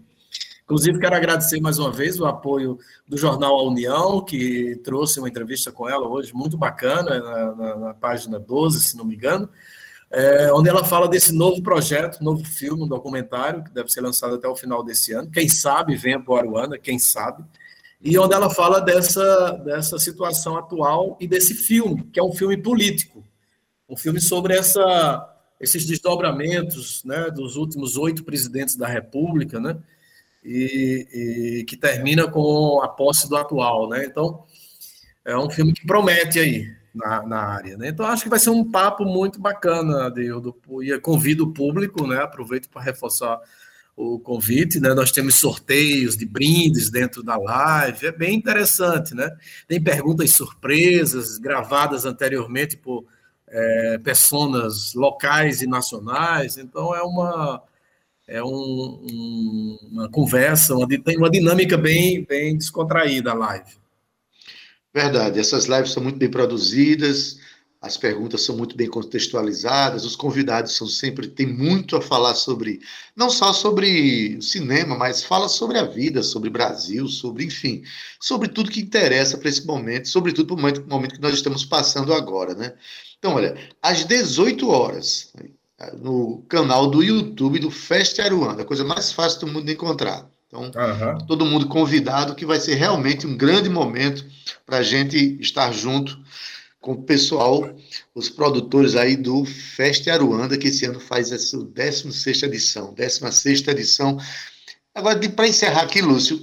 [0.63, 5.30] Inclusive, quero agradecer mais uma vez o apoio do jornal A União, que trouxe uma
[5.30, 9.48] entrevista com ela hoje, muito bacana, na, na, na página 12, se não me engano,
[10.10, 14.36] é, onde ela fala desse novo projeto, novo filme, um documentário, que deve ser lançado
[14.36, 15.30] até o final desse ano.
[15.30, 17.44] Quem sabe venha para o Aruana, quem sabe
[18.06, 22.56] e onde ela fala dessa, dessa situação atual e desse filme, que é um filme
[22.56, 23.26] político,
[23.89, 25.28] um filme sobre essa,
[25.60, 29.76] esses desdobramentos né, dos últimos oito presidentes da República, né,
[30.44, 31.08] e,
[31.62, 33.89] e, que termina com a posse do atual.
[33.89, 34.06] Né?
[34.06, 34.44] Então,
[35.26, 37.76] é um filme que promete aí na, na área.
[37.76, 37.88] Né?
[37.88, 42.22] Então, acho que vai ser um papo muito bacana, Deildo, e convido o público, né,
[42.22, 43.41] aproveito para reforçar
[43.95, 44.93] o convite, né?
[44.93, 49.29] Nós temos sorteios de brindes dentro da live, é bem interessante, né?
[49.67, 53.05] Tem perguntas surpresas gravadas anteriormente por
[53.47, 57.63] é, pessoas locais e nacionais, então é uma
[58.27, 63.77] é um, um, uma conversa, uma, tem uma dinâmica bem, bem descontraída a live.
[64.91, 67.38] Verdade, essas lives são muito bem produzidas,
[67.86, 72.82] as perguntas são muito bem contextualizadas, os convidados são sempre têm muito a falar sobre
[73.15, 77.84] não só sobre cinema, mas fala sobre a vida, sobre Brasil, sobre enfim,
[78.19, 81.63] sobre tudo que interessa para esse momento, sobretudo para o momento, momento que nós estamos
[81.63, 82.74] passando agora, né?
[83.19, 85.32] Então, olha, às 18 horas,
[86.02, 90.28] no canal do YouTube do Festa Aruanda, a coisa mais fácil do mundo de encontrar.
[90.48, 91.17] Então, uhum.
[91.28, 94.26] todo mundo convidado, que vai ser realmente um grande momento
[94.65, 96.17] para a gente estar junto
[96.86, 97.67] com o pessoal,
[98.13, 103.67] os produtores aí do Festa Aruanda, que esse ano faz a sua 16 edição, 16
[103.69, 104.19] edição.
[104.93, 106.39] Agora, para encerrar aqui, Lúcio,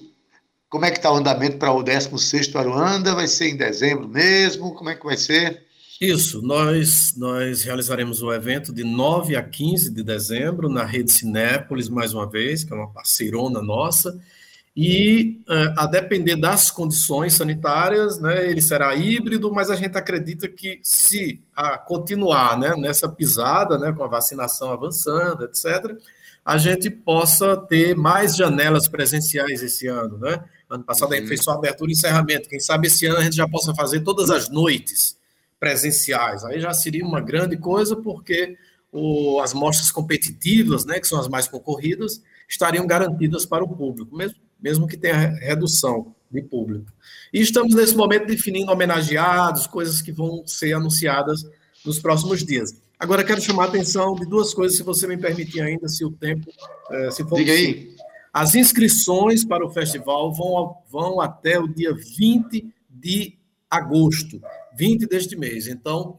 [0.68, 3.14] como é que está o andamento para o 16 Aruanda?
[3.14, 4.74] Vai ser em dezembro mesmo?
[4.74, 5.62] Como é que vai ser?
[6.00, 11.88] Isso, nós, nós realizaremos o evento de 9 a 15 de dezembro na Rede Cinépolis,
[11.88, 14.20] mais uma vez, que é uma parceirona nossa,
[14.74, 20.48] e uh, a depender das condições sanitárias, né, ele será híbrido, mas a gente acredita
[20.48, 25.94] que se a continuar né, nessa pisada, né, com a vacinação avançando, etc.,
[26.44, 30.42] a gente possa ter mais janelas presenciais esse ano, né?
[30.68, 31.14] Ano passado uhum.
[31.14, 32.48] a gente fez só abertura e encerramento.
[32.48, 35.16] Quem sabe esse ano a gente já possa fazer todas as noites
[35.60, 36.44] presenciais.
[36.44, 38.56] Aí já seria uma grande coisa, porque
[38.90, 44.16] o, as mostras competitivas, né, que são as mais concorridas, estariam garantidas para o público,
[44.16, 46.86] mesmo, mesmo que tenha redução de público.
[47.32, 51.44] E estamos nesse momento definindo homenageados, coisas que vão ser anunciadas
[51.84, 52.74] nos próximos dias.
[52.98, 56.10] Agora, quero chamar a atenção de duas coisas, se você me permitir ainda, se o
[56.10, 56.50] tempo,
[56.90, 57.90] eh, se for Diga possível.
[57.90, 57.96] aí.
[58.32, 63.36] As inscrições para o festival vão, vão até o dia 20 de
[63.68, 64.40] agosto,
[64.74, 65.66] 20 deste mês.
[65.66, 66.16] Então,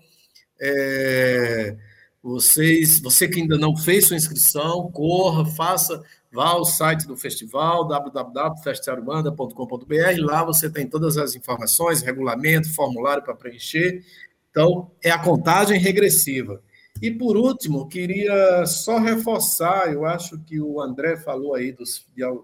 [0.62, 1.76] é,
[2.22, 6.02] vocês, você que ainda não fez sua inscrição, corra, faça,
[6.34, 13.36] vá ao site do festival, www.festivalbanda.com.br, lá você tem todas as informações, regulamento, formulário para
[13.36, 14.04] preencher.
[14.50, 16.60] Então, é a contagem regressiva.
[17.00, 22.04] E por último, queria só reforçar, eu acho que o André falou aí dos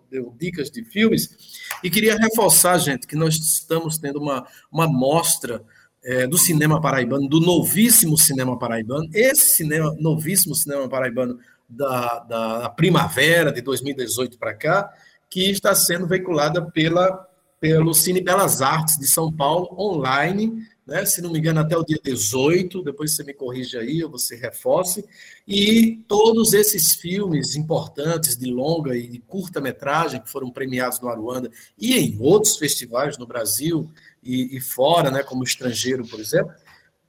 [0.09, 1.35] deu dicas de filmes,
[1.83, 5.63] e queria reforçar, gente, que nós estamos tendo uma, uma mostra
[6.03, 11.39] é, do cinema paraibano, do novíssimo cinema paraibano, esse cinema, novíssimo cinema paraibano
[11.69, 14.91] da, da primavera de 2018 para cá,
[15.29, 17.27] que está sendo veiculada pela,
[17.59, 21.05] pelo Cine Belas Artes de São Paulo, online, né?
[21.05, 24.35] se não me engano, até o dia 18, depois você me corrige aí, ou você
[24.35, 25.05] reforce,
[25.47, 31.51] e todos esses filmes importantes de longa e de curta-metragem que foram premiados no Aruanda
[31.77, 33.91] e em outros festivais no Brasil
[34.23, 36.51] e, e fora, né, como estrangeiro, por exemplo,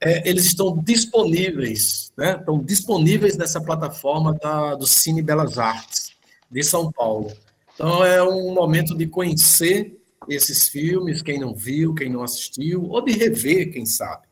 [0.01, 6.11] é, eles estão disponíveis, né, estão disponíveis nessa plataforma da, do Cine Belas Artes
[6.49, 7.31] de São Paulo.
[7.75, 13.01] Então é um momento de conhecer esses filmes, quem não viu, quem não assistiu, ou
[13.01, 14.27] de rever, quem sabe.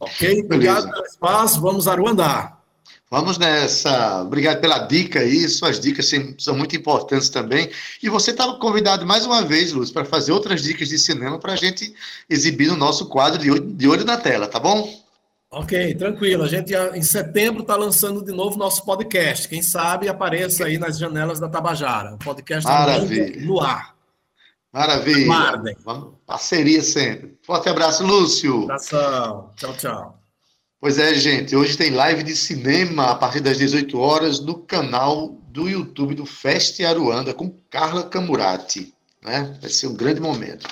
[0.00, 0.42] Ok?
[0.44, 2.53] Obrigado pelo espaço, vamos Aruandá.
[3.14, 4.22] Vamos nessa.
[4.22, 5.48] Obrigado pela dica aí.
[5.48, 7.70] Suas dicas são muito importantes também.
[8.02, 11.52] E você estava convidado mais uma vez, Luz, para fazer outras dicas de cinema para
[11.52, 11.94] a gente
[12.28, 15.00] exibir no nosso quadro de olho, de olho na tela, tá bom?
[15.48, 16.42] Ok, tranquilo.
[16.42, 19.48] A gente em setembro está lançando de novo nosso podcast.
[19.48, 22.16] Quem sabe apareça aí nas janelas da Tabajara.
[22.16, 23.46] O podcast Maravilha.
[23.46, 23.94] no ar.
[24.72, 25.76] Maravilha.
[25.84, 27.38] Vamos, parceria sempre.
[27.44, 28.64] Forte abraço, Lúcio.
[28.64, 29.50] Abração.
[29.54, 30.23] Tchau, tchau.
[30.84, 31.56] Pois é, gente.
[31.56, 36.26] Hoje tem live de cinema a partir das 18 horas no canal do YouTube do
[36.26, 38.92] Feste Aruanda com Carla Camurati.
[39.22, 39.56] Né?
[39.62, 40.68] Vai ser um grande momento.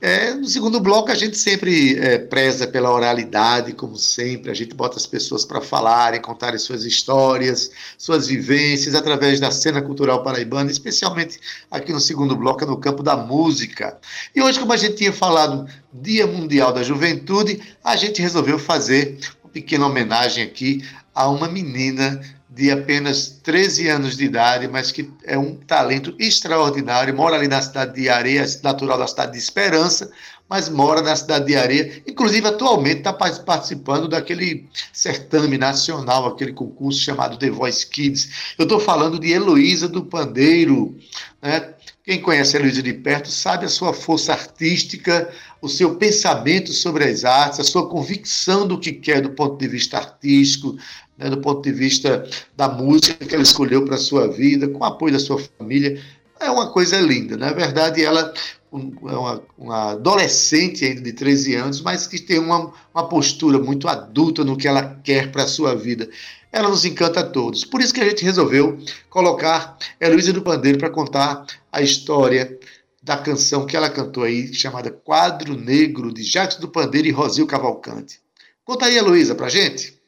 [0.00, 4.48] É, no segundo bloco, a gente sempre é, preza pela oralidade, como sempre.
[4.48, 7.68] A gente bota as pessoas para falarem, contarem suas histórias,
[7.98, 13.16] suas vivências, através da cena cultural paraibana, especialmente aqui no segundo bloco, no campo da
[13.16, 13.98] música.
[14.36, 19.18] E hoje, como a gente tinha falado, Dia Mundial da Juventude, a gente resolveu fazer
[19.52, 20.84] pequena homenagem aqui
[21.14, 27.14] a uma menina de apenas 13 anos de idade, mas que é um talento extraordinário,
[27.14, 30.10] mora ali na cidade de Areia, natural da cidade de Esperança,
[30.48, 37.00] mas mora na cidade de Areia, inclusive atualmente está participando daquele certame nacional, aquele concurso
[37.00, 38.54] chamado The Voice Kids.
[38.58, 40.96] Eu estou falando de Heloísa do Pandeiro,
[41.42, 41.74] né?
[42.08, 47.04] Quem conhece a Heloísa de perto sabe a sua força artística, o seu pensamento sobre
[47.04, 50.74] as artes, a sua convicção do que quer do ponto de vista artístico,
[51.18, 54.78] né, do ponto de vista da música que ela escolheu para a sua vida, com
[54.78, 56.02] o apoio da sua família.
[56.40, 57.36] É uma coisa linda.
[57.36, 58.32] Na verdade, ela
[58.72, 63.86] é uma, uma, adolescente ainda de 13 anos, mas que tem uma, uma postura muito
[63.86, 66.08] adulta no que ela quer para a sua vida.
[66.50, 67.64] Ela nos encanta a todos.
[67.64, 68.78] Por isso que a gente resolveu
[69.10, 72.58] colocar Heloísa do Pandeiro para contar a história
[73.02, 77.46] da canção que ela cantou aí, chamada Quadro Negro, de Jacques do Pandeiro e Rosil
[77.46, 78.20] Cavalcante.
[78.64, 79.98] Conta aí, Heloísa, para gente.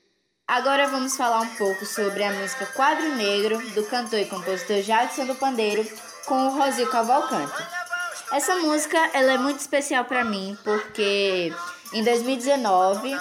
[0.46, 5.24] Agora vamos falar um pouco sobre a música Quadro Negro, do cantor e compositor Jackson
[5.24, 5.86] do Pandeiro,
[6.26, 7.62] com o Rosil Cavalcante.
[8.32, 11.52] Essa música ela é muito especial para mim, porque
[11.92, 13.16] em 2019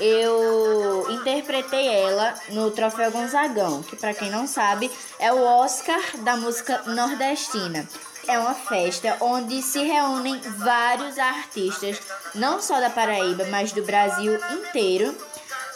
[0.00, 6.36] eu interpretei ela no Troféu Gonzagão, que para quem não sabe é o Oscar da
[6.36, 7.86] música nordestina.
[8.26, 12.00] É uma festa onde se reúnem vários artistas,
[12.34, 15.16] não só da Paraíba, mas do Brasil inteiro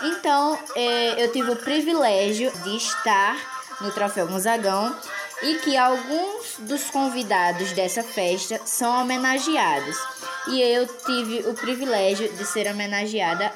[0.03, 3.37] então, é, eu tive o privilégio de estar
[3.81, 4.95] no Troféu Gonzagão
[5.43, 9.97] e que alguns dos convidados dessa festa são homenageados.
[10.49, 13.51] E eu tive o privilégio de ser homenageada,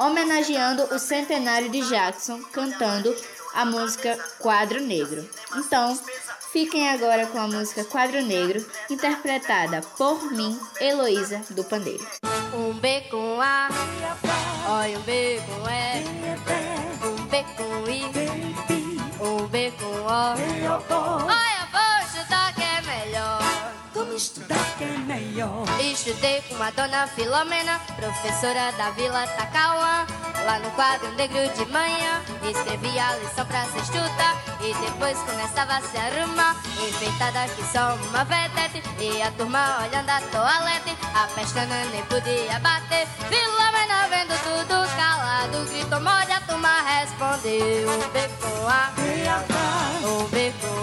[0.00, 3.14] homenageando o centenário de Jackson, cantando
[3.54, 5.28] a música Quadro Negro.
[5.56, 5.98] Então,
[6.52, 12.04] Fiquem agora com a música Quadro Negro, interpretada por mim, Heloísa do Pandeiro.
[12.52, 13.68] Um B com A,
[14.68, 16.02] olha um B com E,
[17.06, 18.02] um B com I,
[19.24, 21.24] um B com O.
[21.24, 23.40] Olha, vou estudar que é melhor.
[23.94, 24.69] Vamos estudar que é melhor.
[25.80, 30.06] Estudei com a dona Filomena, professora da Vila Tacauã.
[30.46, 34.36] Lá no quadro negro de manhã, escrevia a lição pra ser estudar.
[34.62, 38.82] E depois começava a se arrumar, enfeitada que só uma vedete.
[38.98, 43.06] E a turma olhando a toalete, a pestana nem podia bater.
[43.28, 47.90] Filomena vendo tudo calado, gritou mole, a turma respondeu.
[47.90, 48.92] Um B com A,
[50.06, 50.80] um B com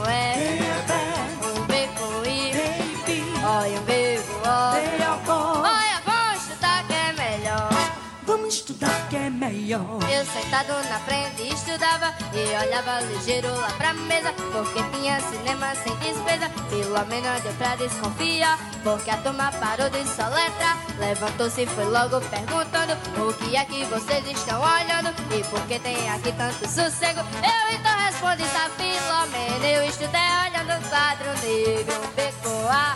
[9.09, 9.99] que é melhor.
[10.09, 15.95] Eu sentado na frente estudava e olhava ligeiro lá pra mesa, porque tinha cinema sem
[15.97, 16.49] despesa.
[16.69, 20.77] Filomena deu pra desconfiar, porque a turma parou de soletrar.
[20.99, 25.09] Levantou-se e foi logo perguntando: O que é que vocês estão olhando?
[25.33, 27.21] E por que tem aqui tanto sossego?
[27.21, 31.95] Eu então respondi: Tá, Filomena, eu estudei olhando o quadro negro.
[32.03, 32.95] Um B com A,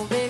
[0.00, 0.23] um B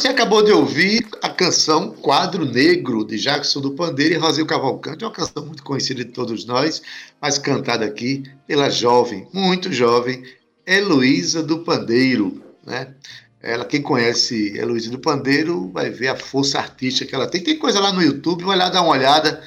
[0.00, 5.04] Você acabou de ouvir a canção Quadro Negro, de Jackson do Pandeiro e Rosil Cavalcante,
[5.04, 6.80] uma canção muito conhecida de todos nós,
[7.20, 10.24] mas cantada aqui pela jovem, muito jovem,
[10.66, 12.42] Heloísa do Pandeiro.
[12.64, 12.94] Né?
[13.42, 17.42] Ela, quem conhece Heloísa do Pandeiro vai ver a força artística que ela tem.
[17.42, 19.42] Tem coisa lá no YouTube, vai lá dar uma olhada,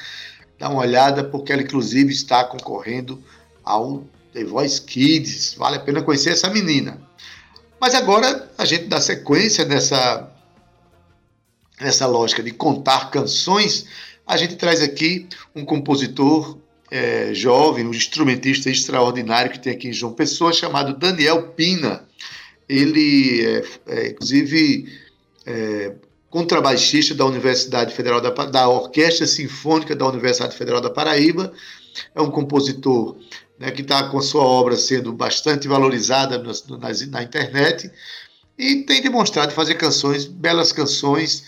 [0.60, 3.20] dá uma olhada, porque ela inclusive está concorrendo
[3.64, 5.56] ao The Voice Kids.
[5.56, 7.02] Vale a pena conhecer essa menina.
[7.82, 10.32] Mas agora a gente dá sequência nessa,
[11.84, 13.86] nessa lógica de contar canções.
[14.26, 16.58] A gente traz aqui um compositor
[16.90, 22.08] é, jovem, um instrumentista extraordinário que tem aqui em João Pessoa, chamado Daniel Pina.
[22.68, 24.86] Ele é, é inclusive,
[25.46, 25.94] é,
[26.30, 31.52] contrabaixista da Universidade Federal da, da Orquestra Sinfônica da Universidade Federal da Paraíba.
[32.16, 33.18] É um compositor
[33.60, 36.42] né, que está com sua obra sendo bastante valorizada
[37.10, 37.92] na, internet
[38.58, 41.44] e tem demonstrado fazer canções, belas canções,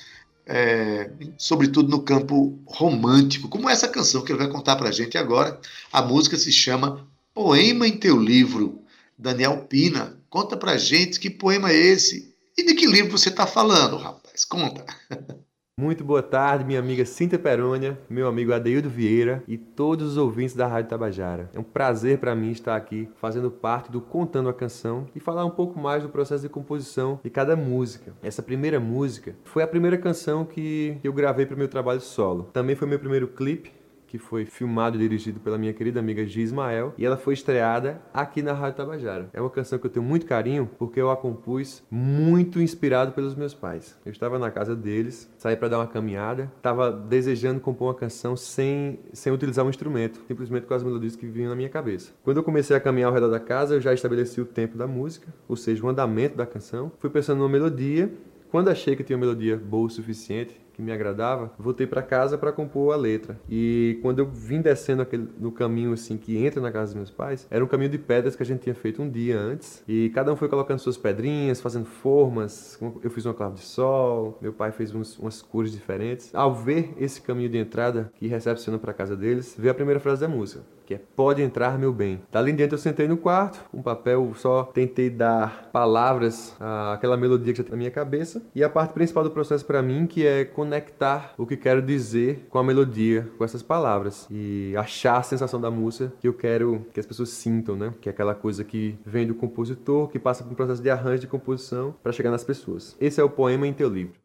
[0.46, 5.18] é, sobretudo no campo romântico, como essa canção que ele vai contar para a gente
[5.18, 5.60] agora.
[5.92, 8.82] A música se chama Poema em Teu Livro.
[9.18, 13.48] Daniel Pina, conta para gente que poema é esse e de que livro você está
[13.48, 14.46] falando, rapaz.
[14.46, 14.86] Conta.
[15.78, 20.56] Muito boa tarde, minha amiga Cíntia Perônia, meu amigo Adeildo Vieira e todos os ouvintes
[20.56, 21.50] da Rádio Tabajara.
[21.54, 25.44] É um prazer para mim estar aqui fazendo parte do Contando a Canção e falar
[25.44, 28.14] um pouco mais do processo de composição de cada música.
[28.24, 32.50] Essa primeira música foi a primeira canção que eu gravei para o meu trabalho solo.
[32.54, 33.74] Também foi meu primeiro clipe
[34.16, 38.02] que foi filmado e dirigido pela minha querida amiga Gia Ismael, e ela foi estreada
[38.14, 39.30] aqui na Rádio Tabajara.
[39.34, 43.36] É uma canção que eu tenho muito carinho porque eu a compus muito inspirado pelos
[43.36, 44.00] meus pais.
[44.06, 48.38] Eu estava na casa deles, saí para dar uma caminhada, estava desejando compor uma canção
[48.38, 52.14] sem, sem utilizar um instrumento, simplesmente com as melodias que vinham na minha cabeça.
[52.24, 54.88] Quando eu comecei a caminhar ao redor da casa, eu já estabeleci o tempo da
[54.88, 56.90] música, ou seja, o andamento da canção.
[57.00, 58.10] Fui pensando numa melodia.
[58.50, 62.38] Quando achei que tinha uma melodia boa o suficiente, que me agradava, voltei para casa
[62.38, 63.40] para compor a letra.
[63.50, 67.12] E quando eu vim descendo aquele, no caminho assim que entra na casa dos meus
[67.12, 69.84] pais, era um caminho de pedras que a gente tinha feito um dia antes.
[69.88, 72.80] E cada um foi colocando suas pedrinhas, fazendo formas.
[73.02, 76.34] Eu fiz uma clave de sol, meu pai fez uns, umas cores diferentes.
[76.36, 80.22] Ao ver esse caminho de entrada que recepciona para casa deles, veio a primeira frase
[80.22, 82.22] da música que é Pode entrar, meu bem.
[82.32, 87.54] Dali em diante eu sentei no quarto, um papel só tentei dar palavras àquela melodia
[87.54, 88.44] que já tem na minha cabeça.
[88.54, 92.48] E a parte principal do processo para mim, que é conectar o que quero dizer
[92.50, 94.28] com a melodia, com essas palavras.
[94.30, 97.94] E achar a sensação da música que eu quero que as pessoas sintam, né?
[98.02, 101.22] Que é aquela coisa que vem do compositor, que passa por um processo de arranjo
[101.22, 102.96] de composição para chegar nas pessoas.
[103.00, 104.25] Esse é o poema em teu livro.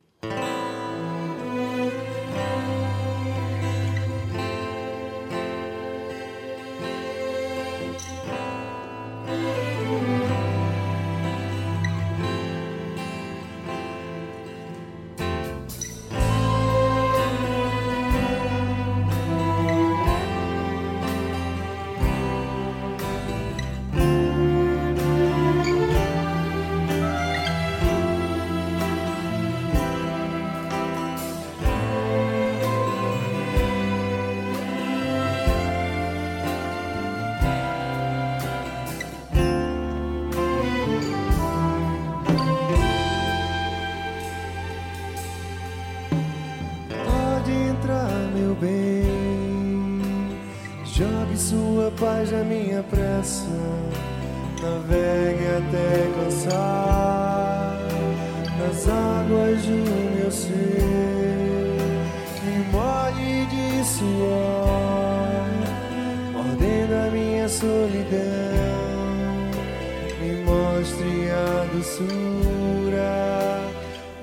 [70.81, 73.13] Mostre a doçura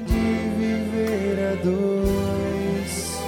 [0.08, 3.22] de viver a dois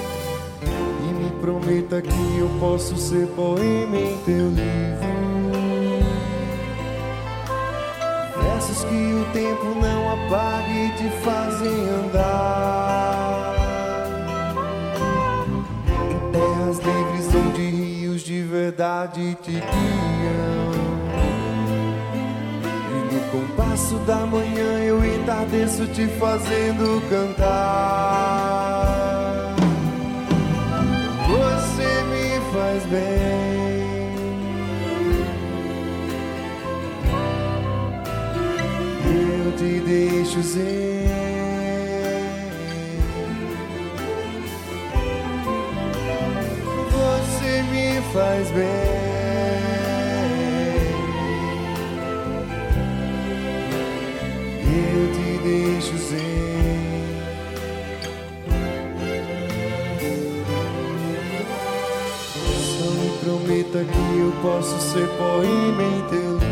[1.03, 5.19] e me prometa que eu posso ser poema em teu livro.
[8.41, 13.55] Versos que o tempo não apague e te fazem andar
[16.09, 20.88] em terras livres onde rios de verdade te guiam.
[23.31, 27.45] E no compasso da manhã eu entardeço te fazendo cantar.
[31.27, 34.09] Você me faz bem.
[39.05, 41.09] Eu te deixo ser.
[46.91, 48.98] Você me faz bem.
[63.69, 66.49] Prometa que eu posso ser poema em teu livro.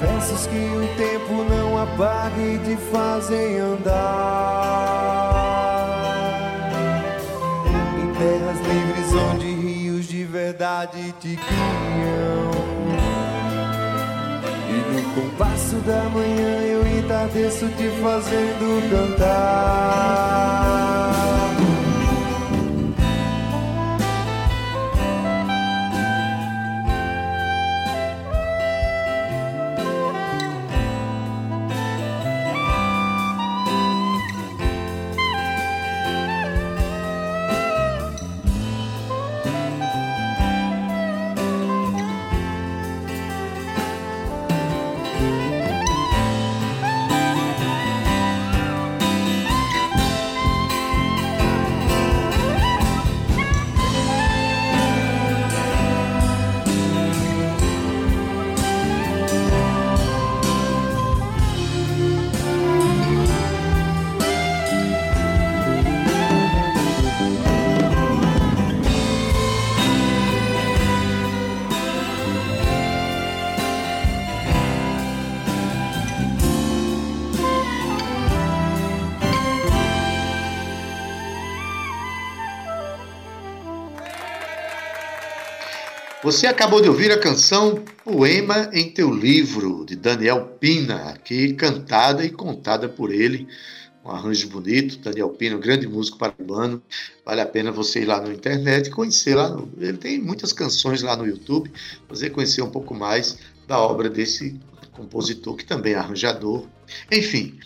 [0.00, 3.90] Versos que o tempo não apaga e te fazem andar
[7.98, 12.50] em terras livres onde rios de verdade te guiam.
[14.68, 20.89] E no compasso da manhã eu entardeço te fazendo cantar.
[86.30, 92.24] Você acabou de ouvir a canção Poema em Teu Livro, de Daniel Pina, aqui cantada
[92.24, 93.48] e contada por ele.
[94.04, 96.80] Um arranjo bonito, Daniel Pina, um grande músico paraibano.
[97.26, 99.48] Vale a pena você ir lá na internet e conhecer lá.
[99.48, 101.68] No, ele tem muitas canções lá no YouTube,
[102.08, 104.56] você conhecer um pouco mais da obra desse
[104.92, 106.64] compositor, que também é arranjador.
[107.10, 107.58] Enfim,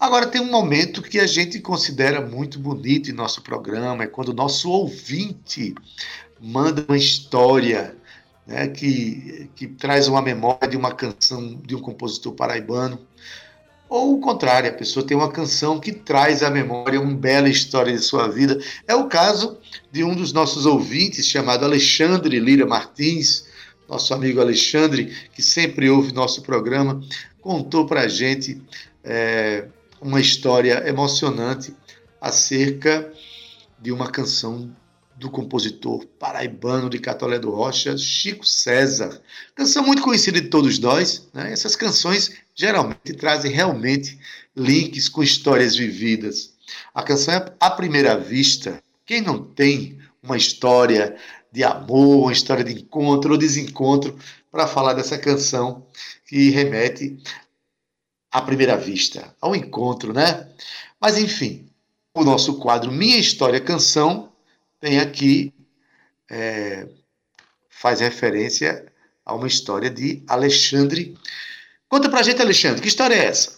[0.00, 4.28] Agora tem um momento que a gente considera muito bonito em nosso programa, é quando
[4.28, 5.74] o nosso ouvinte
[6.40, 7.97] manda uma história
[8.48, 12.98] né, que, que traz uma memória de uma canção de um compositor paraibano.
[13.90, 17.92] Ou o contrário, a pessoa tem uma canção que traz à memória uma bela história
[17.92, 18.58] de sua vida.
[18.86, 19.58] É o caso
[19.92, 23.46] de um dos nossos ouvintes, chamado Alexandre Lira Martins,
[23.86, 27.02] nosso amigo Alexandre, que sempre ouve nosso programa,
[27.40, 28.60] contou para a gente
[29.04, 29.66] é,
[30.00, 31.74] uma história emocionante
[32.20, 33.10] acerca
[33.80, 34.70] de uma canção
[35.18, 39.20] do compositor paraibano de Catolé do Rocha, Chico César.
[39.54, 41.28] Canção muito conhecida de todos nós.
[41.34, 41.52] Né?
[41.52, 44.18] Essas canções geralmente trazem realmente
[44.56, 46.52] links com histórias vividas.
[46.94, 48.80] A canção é À Primeira Vista.
[49.04, 51.16] Quem não tem uma história
[51.50, 54.16] de amor, uma história de encontro ou desencontro
[54.52, 55.84] para falar dessa canção
[56.26, 57.18] que remete
[58.30, 60.48] à primeira vista, ao encontro, né?
[61.00, 61.66] Mas enfim,
[62.14, 64.30] o nosso quadro Minha História Canção
[64.80, 65.52] tem aqui,
[66.30, 66.86] é,
[67.68, 68.90] faz referência
[69.24, 71.16] a uma história de Alexandre.
[71.88, 73.56] Conta pra gente, Alexandre, que história é essa?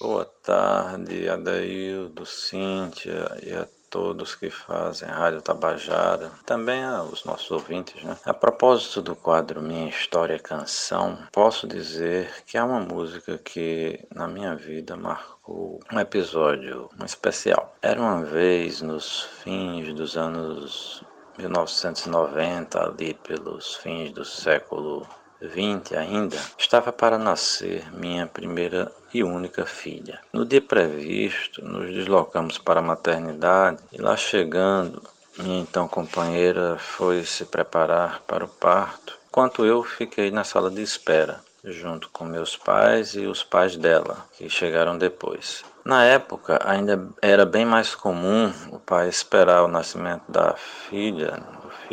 [0.00, 7.48] Boa tarde, Adaildo, Cíntia e a todos que fazem a Rádio Tabajara, também aos nossos
[7.52, 8.02] ouvintes.
[8.02, 8.16] Né?
[8.24, 14.26] A propósito do quadro Minha História Canção, posso dizer que é uma música que na
[14.26, 17.72] minha vida marcou um episódio especial.
[17.80, 21.04] Era uma vez nos fins dos anos
[21.38, 25.06] 1990, ali pelos fins do século
[25.48, 30.20] 20 ainda, estava para nascer minha primeira e única filha.
[30.32, 35.02] No dia previsto, nos deslocamos para a maternidade e lá chegando,
[35.38, 40.82] minha então companheira foi se preparar para o parto, enquanto eu fiquei na sala de
[40.82, 45.64] espera, junto com meus pais e os pais dela, que chegaram depois.
[45.84, 51.42] Na época, ainda era bem mais comum o pai esperar o nascimento da filha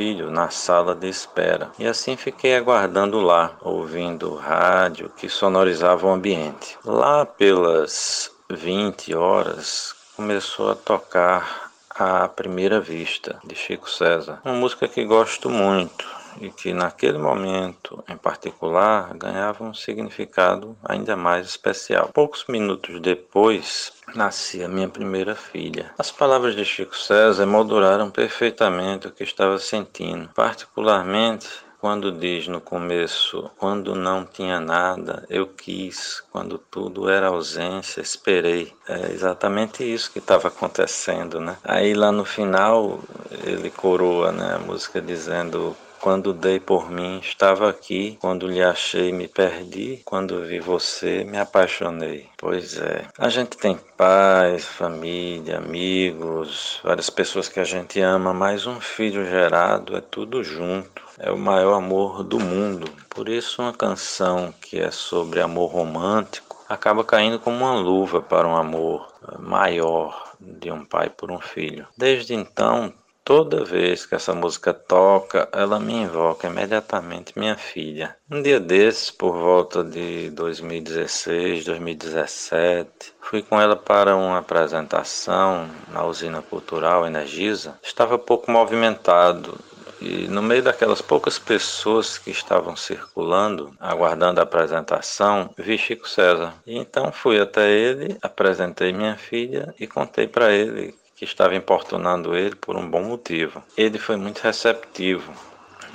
[0.01, 1.69] filho na sala de espera.
[1.77, 6.75] E assim fiquei aguardando lá, ouvindo rádio que sonorizava o ambiente.
[6.83, 14.87] Lá pelas 20 horas começou a tocar a Primeira Vista de Chico César, uma música
[14.87, 22.09] que gosto muito e que naquele momento em particular ganhava um significado ainda mais especial.
[22.13, 25.91] Poucos minutos depois, nascia minha primeira filha.
[25.97, 31.47] As palavras de Chico César molduraram perfeitamente o que estava sentindo, particularmente
[31.81, 38.71] quando diz no começo, quando não tinha nada, eu quis, quando tudo era ausência, esperei.
[38.87, 41.57] É exatamente isso que estava acontecendo, né?
[41.63, 42.99] Aí lá no final
[43.43, 48.17] ele coroa, né, a música dizendo quando dei por mim, estava aqui.
[48.19, 50.01] Quando lhe achei, me perdi.
[50.03, 52.27] Quando vi você, me apaixonei.
[52.37, 53.05] Pois é.
[53.17, 59.23] A gente tem pais, família, amigos, várias pessoas que a gente ama, mas um filho
[59.25, 61.01] gerado é tudo junto.
[61.19, 62.91] É o maior amor do mundo.
[63.07, 68.47] Por isso, uma canção que é sobre amor romântico acaba caindo como uma luva para
[68.47, 69.07] um amor
[69.39, 71.85] maior de um pai por um filho.
[71.97, 72.93] Desde então,
[73.23, 78.15] Toda vez que essa música toca, ela me invoca imediatamente minha filha.
[78.29, 86.03] Um dia desses, por volta de 2016, 2017, fui com ela para uma apresentação na
[86.03, 87.79] usina cultural Energisa.
[87.83, 89.57] Estava pouco movimentado
[90.01, 96.55] e no meio daquelas poucas pessoas que estavam circulando, aguardando a apresentação, vi Chico César.
[96.65, 102.35] E então fui até ele, apresentei minha filha e contei para ele que estava importunando
[102.35, 103.63] ele por um bom motivo.
[103.77, 105.31] Ele foi muito receptivo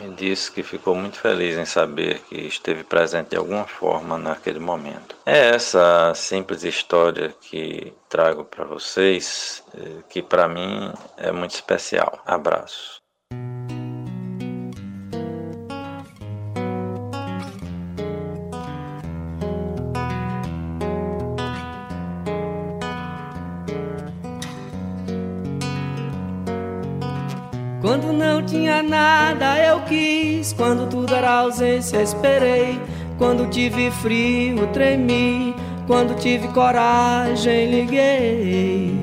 [0.00, 4.60] e disse que ficou muito feliz em saber que esteve presente de alguma forma naquele
[4.60, 5.16] momento.
[5.26, 12.22] É essa simples história que trago para vocês, eh, que para mim é muito especial.
[12.24, 13.05] Abraço.
[30.52, 32.80] Quando tudo era ausência esperei,
[33.18, 35.54] quando tive frio tremi,
[35.86, 39.00] quando tive coragem liguei.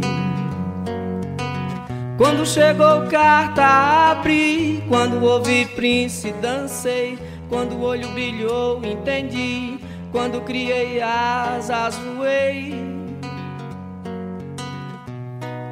[2.18, 7.18] Quando chegou carta abri, quando ouvi Prince dancei,
[7.50, 9.80] quando o olho brilhou entendi,
[10.12, 12.74] quando criei asas voei.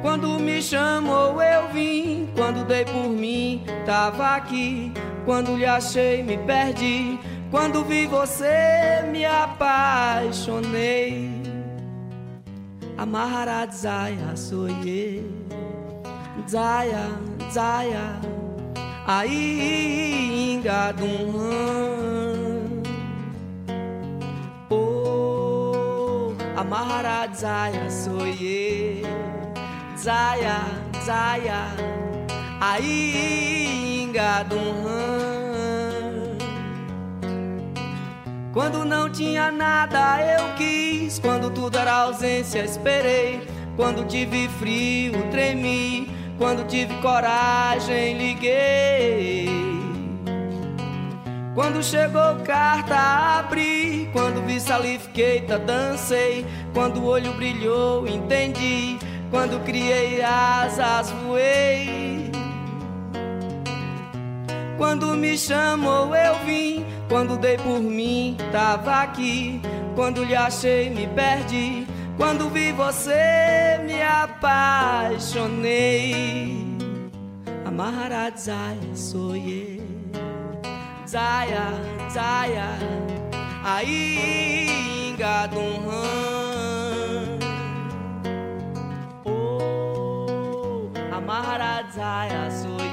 [0.02, 4.92] Quando me chamou eu vim, quando dei por mim tava aqui,
[5.24, 7.18] quando lhe achei me perdi,
[7.50, 11.42] quando vi você me apaixonei.
[12.98, 15.24] Amarra Zaya soye,
[16.48, 17.08] Zaya,
[17.50, 18.20] Zaya,
[19.06, 21.32] aí engadum.
[24.70, 29.02] Oh, amarra Zaya soye.
[29.96, 30.60] Zaya,
[31.04, 31.66] Zaya,
[34.52, 34.92] um
[38.52, 43.40] Quando não tinha nada eu quis, quando tudo era ausência esperei,
[43.76, 49.48] quando tive frio tremi, quando tive coragem liguei.
[51.54, 58.98] Quando chegou carta abri, quando vi salifiqueita dancei, quando o olho brilhou entendi.
[59.30, 62.21] Quando criei asas voei.
[64.82, 69.62] Quando me chamou eu vim, quando dei por mim tava aqui,
[69.94, 75.46] quando lhe achei me perdi, quando vi você me apaixonei.
[77.64, 79.80] Amarra Zaya, soye,
[81.06, 81.68] Zaya,
[82.10, 82.76] Zaya,
[83.62, 85.92] aí engadum
[91.94, 92.91] Zaya, soye,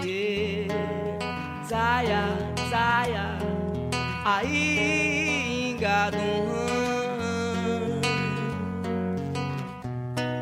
[1.69, 2.25] Zaya,
[2.71, 3.37] Zaya,
[4.25, 5.77] aí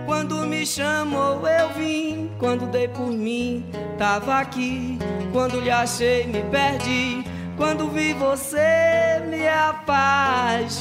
[0.05, 3.65] Quando me chamou eu vim, quando dei por mim,
[3.97, 4.97] tava aqui.
[5.33, 7.25] Quando lhe achei me perdi,
[7.57, 10.71] quando vi você me apaixonei.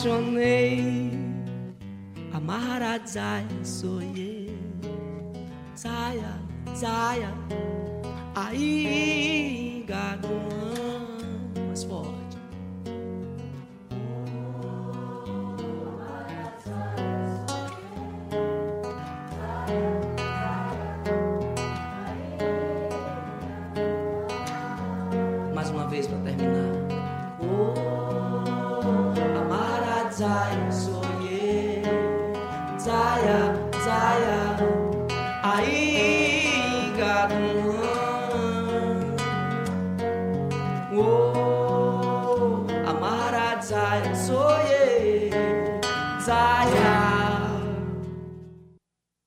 [2.33, 4.57] A Maharajaya soye,
[5.77, 6.37] Zaya.
[6.77, 7.35] Zaya,
[8.35, 10.86] aí Gaduan,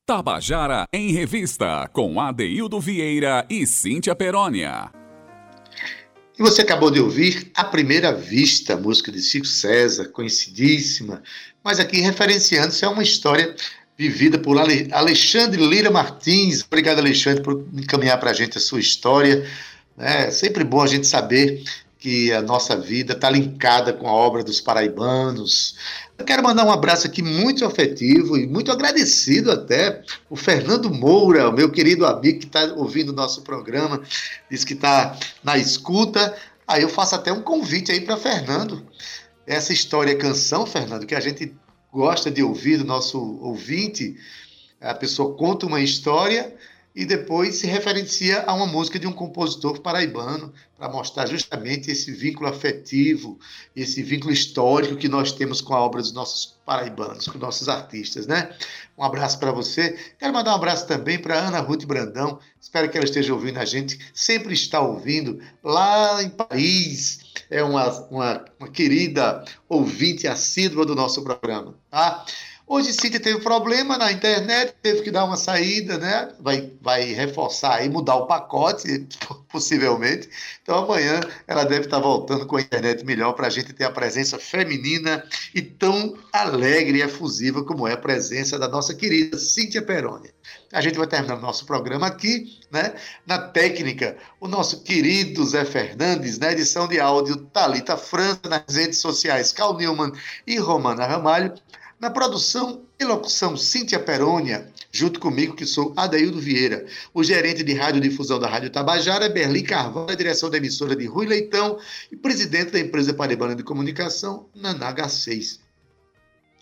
[0.06, 4.92] Tabajara em Revista, com Adeildo Vieira e Cíntia Perónia.
[6.38, 11.24] E você acabou de ouvir A Primeira Vista, música de Chico César, conhecidíssima,
[11.64, 13.56] mas aqui referenciando-se a uma história
[13.98, 16.64] vivida por Alexandre Lira Martins.
[16.64, 19.46] Obrigado, Alexandre, por encaminhar para a gente a sua história.
[19.98, 21.64] É sempre bom a gente saber
[22.00, 25.76] que a nossa vida está linkada com a obra dos paraibanos.
[26.18, 31.52] Eu quero mandar um abraço aqui muito afetivo e muito agradecido até o Fernando Moura,
[31.52, 34.02] meu querido amigo que está ouvindo o nosso programa,
[34.50, 36.34] diz que está na escuta.
[36.66, 38.82] Aí eu faço até um convite aí para Fernando.
[39.46, 41.54] Essa história canção, Fernando, que a gente
[41.92, 44.16] gosta de ouvir do nosso ouvinte,
[44.80, 46.56] a pessoa conta uma história
[47.00, 52.12] e depois se referencia a uma música de um compositor paraibano, para mostrar justamente esse
[52.12, 53.40] vínculo afetivo,
[53.74, 58.28] esse vínculo histórico que nós temos com a obra dos nossos paraibanos, com nossos artistas,
[58.28, 58.50] né?
[58.98, 59.98] Um abraço para você.
[60.20, 62.38] Quero mandar um abraço também para Ana Ruth Brandão.
[62.60, 63.98] Espero que ela esteja ouvindo a gente.
[64.14, 67.20] Sempre está ouvindo lá em Paris.
[67.50, 72.26] É uma, uma, uma querida ouvinte assídua do nosso programa, tá?
[72.72, 76.32] Hoje Cíntia teve problema na internet, teve que dar uma saída, né?
[76.40, 79.08] Vai, vai reforçar e mudar o pacote,
[79.52, 80.30] possivelmente.
[80.62, 83.92] Então amanhã ela deve estar voltando com a internet melhor para a gente ter a
[83.92, 85.24] presença feminina
[85.56, 90.30] e tão alegre e efusiva como é a presença da nossa querida Cíntia Peroni.
[90.72, 92.94] A gente vai terminar o nosso programa aqui, né?
[93.26, 99.00] Na técnica, o nosso querido Zé Fernandes, na edição de áudio Talita França, nas redes
[99.00, 100.12] sociais Cal Newman
[100.46, 101.56] e Romana Ramalho.
[102.00, 107.74] Na produção e locução, Cíntia Perônia, junto comigo, que sou Adaildo Vieira, o gerente de
[107.74, 111.78] radiodifusão da Rádio Tabajara, Berlim Carvalho, a direção da emissora de Rui Leitão
[112.10, 115.60] e presidente da empresa Paraibana de Comunicação, Nanaga 6.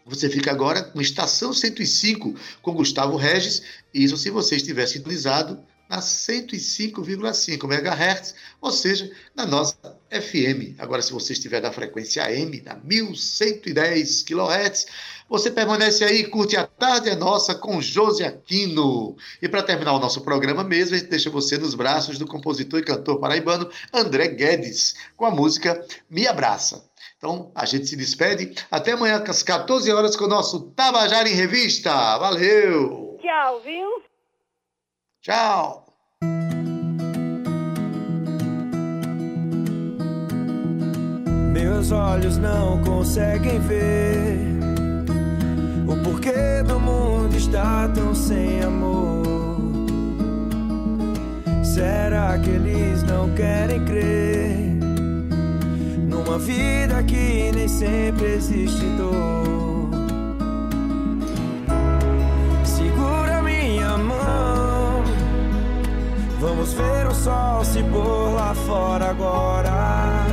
[0.07, 2.33] Você fica agora com Estação 105
[2.63, 3.61] com Gustavo Regis,
[3.93, 5.59] isso se você estiver sintonizado
[5.89, 9.77] na 105,5 MHz, ou seja, na nossa
[10.09, 10.75] FM.
[10.79, 14.85] Agora, se você estiver na frequência AM, na 1110 kHz,
[15.29, 19.17] você permanece aí, curte a tarde é nossa com José Aquino.
[19.41, 22.79] E para terminar o nosso programa mesmo, a gente deixa você nos braços do compositor
[22.79, 26.87] e cantor paraibano André Guedes, com a música Me Abraça.
[27.17, 28.53] Então, a gente se despede.
[28.69, 32.17] Até amanhã, às 14 horas, com o nosso Tabajara em Revista.
[32.17, 33.17] Valeu!
[33.19, 34.16] Tchau, viu?
[35.27, 35.83] Tchau!
[41.51, 44.37] Meus olhos não conseguem ver
[45.85, 49.25] o porquê do mundo está tão sem amor.
[51.61, 54.79] Será que eles não querem crer
[56.07, 59.56] numa vida que nem sempre existe dor?
[66.47, 70.25] Vamos ver o sol se pôr lá fora agora.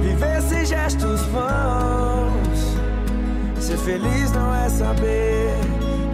[0.00, 2.76] Viver sem gestos vãos.
[3.58, 5.52] Ser feliz não é saber,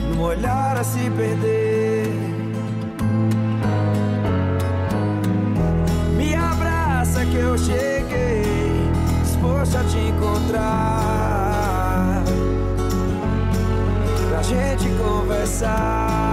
[0.09, 2.09] num olhar a se perder.
[6.17, 8.91] Me abraça que eu cheguei,
[9.23, 10.63] disposto a te encontrar.
[14.31, 16.26] Pra gente conversar.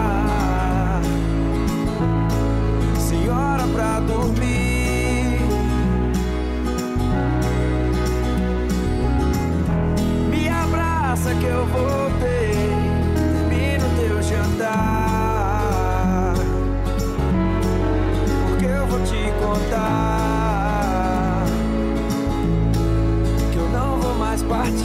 [11.44, 12.54] que eu voltei,
[13.50, 14.76] vi no teu jantar.
[18.48, 21.44] Porque eu vou te contar
[23.52, 24.83] que eu não vou mais partir.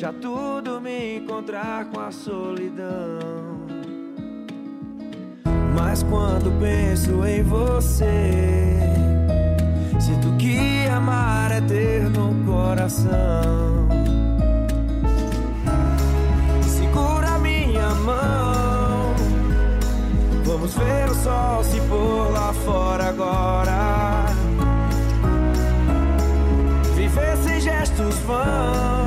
[0.00, 3.18] Deixa tudo me encontrar com a solidão.
[5.74, 8.78] Mas quando penso em você,
[9.98, 13.88] sinto que amar é ter no coração.
[16.62, 19.14] Segura minha mão.
[20.44, 24.26] Vamos ver o sol se pôr lá fora agora.
[26.94, 28.97] Viver sem gestos vãos.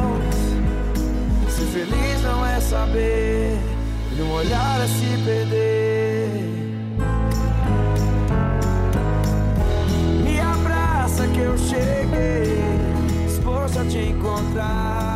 [2.81, 3.59] Saber,
[4.17, 6.29] num olhar é se perder.
[10.23, 12.57] Me abraça que eu cheguei,
[13.23, 15.10] disposto a te encontrar.